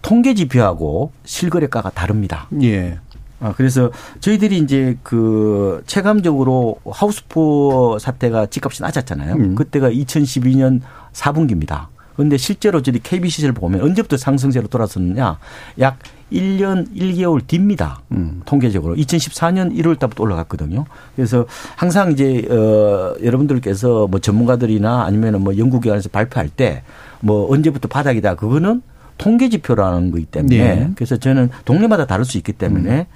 [0.02, 2.46] 통계 지표하고 실거래가가 다릅니다.
[2.62, 2.98] 예.
[3.40, 9.34] 아, 그래서 저희들이 이제 그 체감적으로 하우스포 사태가 집값이 낮았잖아요.
[9.34, 9.54] 음.
[9.54, 10.80] 그때가 2012년
[11.12, 11.86] 4분기입니다.
[12.14, 15.38] 그런데 실제로 저희 KBC를 보면 언제부터 상승세로 돌아섰느냐?
[15.80, 15.98] 약
[16.32, 18.00] 1년 1개월 뒤입니다.
[18.12, 18.40] 음.
[18.46, 20.86] 통계적으로 2014년 1월 달부터 올라갔거든요.
[21.14, 21.44] 그래서
[21.76, 26.82] 항상 이제 어 여러분들께서 뭐 전문가들이나 아니면은 뭐 연구기관에서 발표할 때
[27.20, 28.82] 뭐 언제부터 바닥이다 그거는
[29.18, 30.90] 통계 지표라는 거기 때문에 네.
[30.94, 33.06] 그래서 저는 동네마다 다를 수 있기 때문에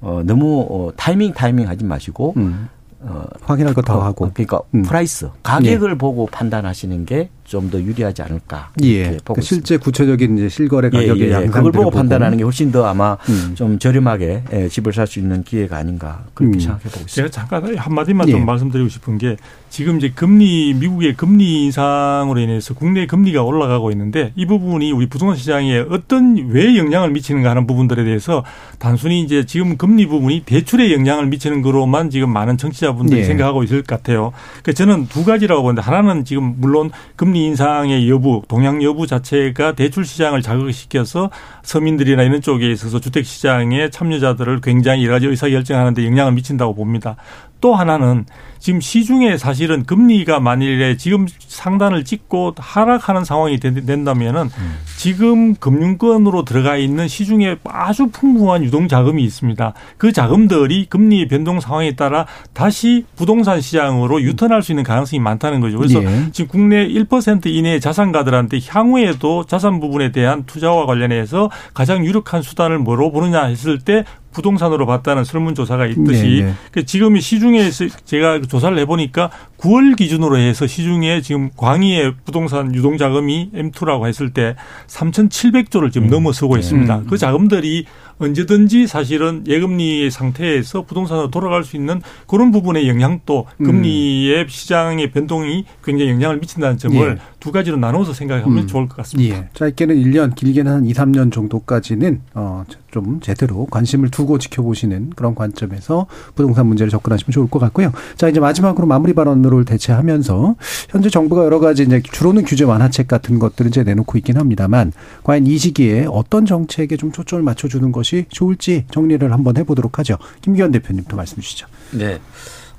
[0.00, 2.68] 어 너무 어 타이밍 타이밍 하지 마시고 음.
[3.00, 4.30] 어 확인할 거다 어, 하고.
[4.32, 4.82] 그러니까 음.
[4.82, 8.98] price 가격을 보고 판단하시는 게좀 더 유리하지 않을까 예.
[9.02, 9.66] 그러니까 보고 있습니다.
[9.66, 11.32] 실제 구체적인 이제 실거래 예, 가격의 예, 예.
[11.32, 11.96] 양상들을 그걸 보고 보고.
[11.96, 13.52] 판단하는 게 훨씬 더 아마 음.
[13.54, 16.60] 좀 저렴하게 예, 집을 살 수 있는 기회가 아닌가 그렇게 음.
[16.60, 17.12] 생각해 보고 있습니다.
[17.14, 18.32] 제가 잠깐 한 마디만 예.
[18.32, 19.36] 좀 말씀드리고 싶은 게
[19.70, 25.36] 지금 이제 금리 미국의 금리 인상으로 인해서 국내 금리가 올라가고 있는데 이 부분이 우리 부동산
[25.36, 28.44] 시장에 어떤 왜 영향을 미치는가 하는 부분들에 대해서
[28.78, 33.24] 단순히 이제 지금 금리 부분이 대출에 영향을 미치는 거로만 지금 많은 청취자분들이 예.
[33.24, 34.32] 생각하고 있을 것 같아요.
[34.62, 40.04] 그래서 저는 두 가지라고 보는데 하나는 지금 물론 금리 인상의 여부, 동향 여부 자체가 대출
[40.04, 41.30] 시장을 자극시켜서
[41.62, 47.16] 서민들이나 이런 쪽에 있어서 주택 시장의 참여자들을 굉장히 여러 가지 의사 결정하는데 영향을 미친다고 봅니다.
[47.64, 48.26] 또 하나는
[48.58, 54.78] 지금 시중에 사실은 금리가 만일에 지금 상단을 찍고 하락하는 상황이 된다면은 음.
[54.98, 59.72] 지금 금융권으로 들어가 있는 시중에 아주 풍부한 유동 자금이 있습니다.
[59.96, 65.78] 그 자금들이 금리 변동 상황에 따라 다시 부동산 시장으로 유턴할 수 있는 가능성이 많다는 거죠.
[65.78, 66.30] 그래서 예.
[66.32, 73.10] 지금 국내 1% 이내의 자산가들한테 향후에도 자산 부분에 대한 투자와 관련해서 가장 유력한 수단을 뭐로
[73.10, 74.04] 보느냐 했을 때
[74.34, 76.54] 부동산으로 봤다는 설문조사가 있듯이 네, 네.
[76.72, 83.50] 그 지금 시중에서 제가 조사를 해보니까 9월 기준으로 해서 시중에 지금 광의의 부동산 유동 자금이
[83.54, 84.56] M2라고 했을 때
[84.88, 86.10] 3,700조를 지금 음.
[86.10, 86.60] 넘어서고 네.
[86.60, 87.04] 있습니다.
[87.08, 87.86] 그 자금들이
[88.18, 93.64] 언제든지 사실은 예금리 상태에서 부동산으로 돌아갈 수 있는 그런 부분의 영향도 음.
[93.64, 97.33] 금리의 시장의 변동이 굉장히 영향을 미친다는 점을 예.
[97.44, 98.66] 두 가지로 나눠서 생각하면 음.
[98.66, 99.36] 좋을 것 같습니다.
[99.36, 99.48] 예.
[99.52, 106.06] 짧게는 1년, 길게는 한 2, 3년 정도까지는 어, 좀 제대로 관심을 두고 지켜보시는 그런 관점에서
[106.34, 107.92] 부동산 문제를 접근하시면 좋을 것 같고요.
[108.16, 110.56] 자, 이제 마지막으로 마무리 발언으로 대체하면서
[110.88, 114.92] 현재 정부가 여러 가지 이제 주로는 규제 완화책 같은 것들을 이제 내놓고 있긴 합니다만
[115.22, 120.16] 과연 이 시기에 어떤 정책에 좀 초점을 맞춰주는 것이 좋을지 정리를 한번 해보도록 하죠.
[120.40, 121.66] 김기현 대표님도 말씀 주시죠.
[121.90, 122.18] 네.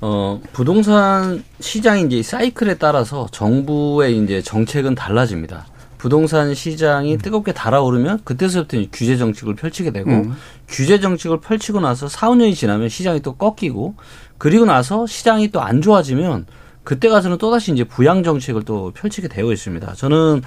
[0.00, 5.66] 어, 부동산 시장이 이제 사이클에 따라서 정부의 이제 정책은 달라집니다.
[5.98, 7.18] 부동산 시장이 음.
[7.18, 10.36] 뜨겁게 달아오르면 그때서부터 규제 정책을 펼치게 되고 음.
[10.68, 13.94] 규제 정책을 펼치고 나서 4, 5년이 지나면 시장이 또 꺾이고
[14.38, 16.46] 그리고 나서 시장이 또 안 좋아지면
[16.84, 19.94] 그때 가서는 또다시 이제 부양 정책을 또 펼치게 되어 있습니다.
[19.94, 20.42] 저는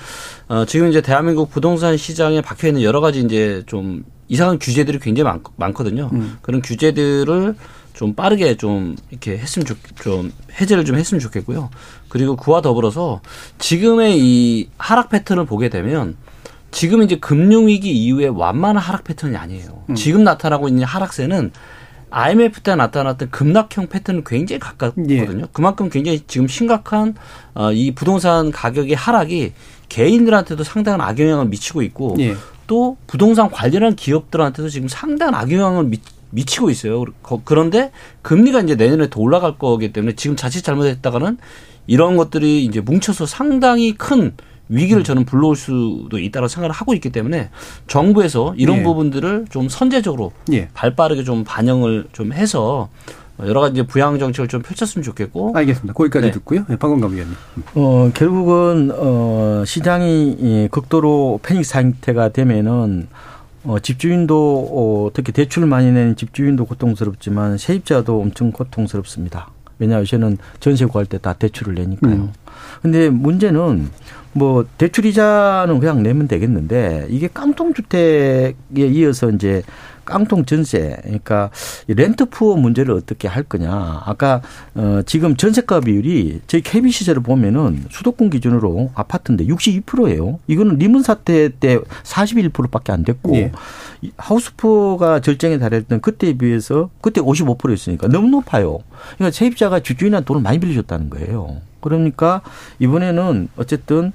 [0.48, 5.26] 어 지금 이제 대한민국 부동산 시장에 박혀 있는 여러 가지 이제 좀 이상한 규제들이 굉장히
[5.26, 6.10] 많, 많거든요.
[6.14, 6.38] 음.
[6.42, 7.56] 그런 규제들을
[8.00, 11.70] 좀 빠르게 좀 이렇게 했으면 좋, 좀 해제를 좀 했으면 좋겠고요.
[12.08, 13.20] 그리고 그와 더불어서
[13.58, 16.16] 지금의 이 하락 패턴을 보게 되면
[16.72, 19.84] 지금 이제 금융위기 이후에 완만한 하락 패턴이 아니에요.
[19.90, 19.96] 음.
[19.96, 21.52] 지금 나타나고 있는 하락세는
[22.10, 25.14] IMF 때 나타났던 급락형 패턴은 굉장히 가깝거든요.
[25.14, 25.48] 예.
[25.52, 27.16] 그만큼 굉장히 지금 심각한
[27.54, 29.52] 어, 이 부동산 가격의 하락이
[29.90, 32.38] 개인들한테도 상당한 악영향을 미치고 있고 예.
[32.66, 35.98] 또 부동산 관련한 기업들한테도 지금 상당한 악영향을 미,
[36.32, 37.06] 미치고 있어요.
[37.44, 41.38] 그런데 금리가 이제 내년에 더 올라갈 거기 때문에 지금 자칫 잘못했다가는
[41.88, 44.34] 이런 것들이 이제 뭉쳐서 상당히 큰
[44.70, 47.50] 위기를 저는 불러올 수도 있다고 생각을 하고 있기 때문에
[47.88, 48.84] 정부에서 이런 예.
[48.84, 50.70] 부분들을 좀 선제적으로 예.
[50.74, 52.90] 발빠르게 좀 반영을 좀 해서
[53.40, 55.54] 여러 가지 부양 정책을 좀 펼쳤으면 좋겠고.
[55.56, 55.94] 알겠습니다.
[55.94, 56.32] 거기까지 네.
[56.32, 56.66] 듣고요.
[56.68, 57.36] 네, 박원감 위원님.
[57.76, 63.08] 어, 결국은 어, 시장이 극도로 패닉 상태가 되면은
[63.64, 69.50] 어, 집주인도 어, 특히 대출을 많이 내는 집주인도 고통스럽지만 세입자도 엄청 고통스럽습니다.
[69.80, 72.14] 왜냐 요새는 전세 구할 때 다 대출을 내니까요.
[72.14, 72.34] 음.
[72.82, 73.90] 근데 문제는
[74.34, 79.64] 뭐 대출 이자는 그냥 내면 되겠는데 이게 깡통 주택에 이어서 이제
[80.10, 81.50] 깡통 전세 그러니까
[81.88, 84.42] 렌트 푸어 문제를 어떻게 할 거냐 아까
[84.76, 90.40] 어 지금 전세가 비율이 저희 KB 시세를 보면은 수도권 기준으로 아파트인데 62%예요.
[90.48, 93.52] 이거는 리문 사태 때 41%밖에 안 됐고 예.
[94.18, 98.80] 하우스포가 절정에 달했던 그때에 비해서 그때 55%였으니까 너무 높아요.
[99.16, 101.58] 그러니까 세입자가 주주인한테 돈을 많이 빌려줬다는 거예요.
[101.82, 102.42] 그러니까
[102.80, 104.12] 이번에는 어쨌든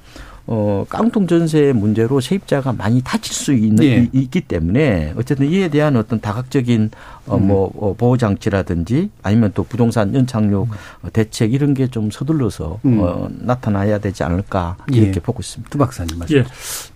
[0.47, 4.09] 어, 깡통 전세 문제로 세입자가 많이 다칠 수 있는 예.
[4.12, 6.90] 있기 때문에 어쨌든 이에 대한 어떤 다각적인
[7.26, 7.72] 어, 뭐 음.
[7.76, 11.11] 어, 보호 장치라든지 아니면 또 부동산 연착륙 음.
[11.12, 12.99] 대책 이런 게 좀 서둘러서 음.
[13.01, 15.20] 어, 나타나야 되지 않을까 이렇게 예.
[15.20, 15.70] 보고 있습니다.
[15.70, 16.36] 두 박사님 말씀.
[16.36, 16.45] 예.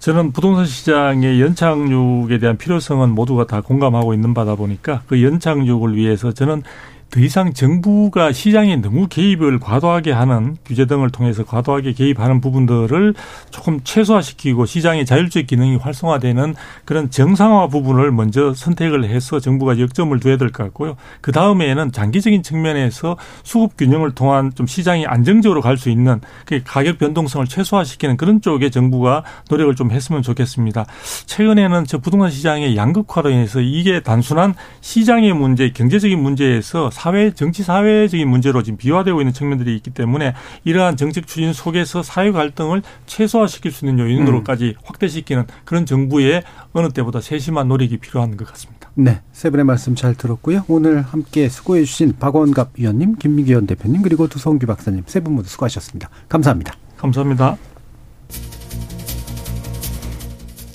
[0.00, 6.32] 저는 부동산 시장의 연착륙에 대한 필요성은 모두가 다 공감하고 있는 바다 보니까 그 연착륙을 위해서
[6.32, 6.62] 저는
[7.10, 13.14] 더 이상 정부가 시장에 너무 개입을 과도하게 하는 규제 등을 통해서 과도하게 개입하는 부분들을
[13.50, 16.54] 조금 최소화시키고 시장의 자율적 기능이 활성화되는
[16.84, 20.96] 그런 정상화 부분을 먼저 선택을 해서 정부가 역점을 둬야 될 것 같고요.
[21.22, 26.98] 그 다음에는 장기적인 측면에서 수급 균형을 통한 좀 시장이 안정적으로 갈 수 있는 그 가격
[26.98, 30.86] 변동성을 최소화시키는 그런 쪽에 정부가 노력을 좀 했으면 좋겠습니다.
[31.26, 38.28] 최근에는 저 부동산 시장의 양극화로 인해서 이게 단순한 시장의 문제, 경제적인 문제에서 사회 정치 사회적인
[38.28, 40.34] 문제로 지금 비화되고 있는 측면들이 있기 때문에
[40.64, 44.82] 이러한 정책 추진 속에서 사회 갈등을 최소화시킬 수 있는 요인으로까지 음.
[44.84, 46.42] 확대시키는 그런 정부의
[46.72, 48.90] 어느 때보다 세심한 노력이 필요한 것 같습니다.
[48.94, 50.64] 네, 세 분의 말씀 잘 들었고요.
[50.66, 56.08] 오늘 함께 수고해 주신 박원갑 위원님, 김미기현 대표님 그리고 두성규 박사님 세 분 모두 수고하셨습니다.
[56.28, 56.74] 감사합니다.
[56.96, 57.56] 감사합니다.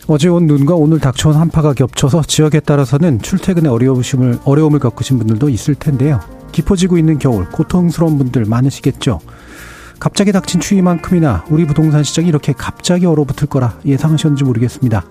[0.07, 5.75] 어제 온 눈과 오늘 닥쳐온 한파가 겹쳐서 지역에 따라서는 출퇴근에 어려우심을 어려움을 겪으신 분들도 있을
[5.75, 6.19] 텐데요.
[6.51, 9.19] 깊어지고 있는 겨울 고통스러운 분들 많으시겠죠.
[9.99, 15.05] 갑자기 닥친 추위만큼이나 우리 부동산 시장이 이렇게 갑자기 얼어붙을 거라 예상하셨는지 모르겠습니다.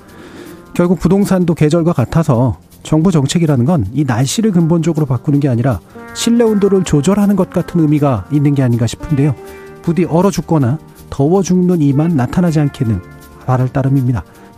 [0.75, 5.81] 결국 부동산도 계절과 같아서 정부 정책이라는 건 이 날씨를 근본적으로 바꾸는 게 아니라
[6.15, 9.35] 실내 온도를 조절하는 것 같은 의미가 있는 게 아닌가 싶은데요.
[9.81, 10.79] 부디 얼어 죽거나
[11.09, 13.01] 더워 죽는 이만 나타나지 않게는
[13.47, 14.23] 말할 따름입니다.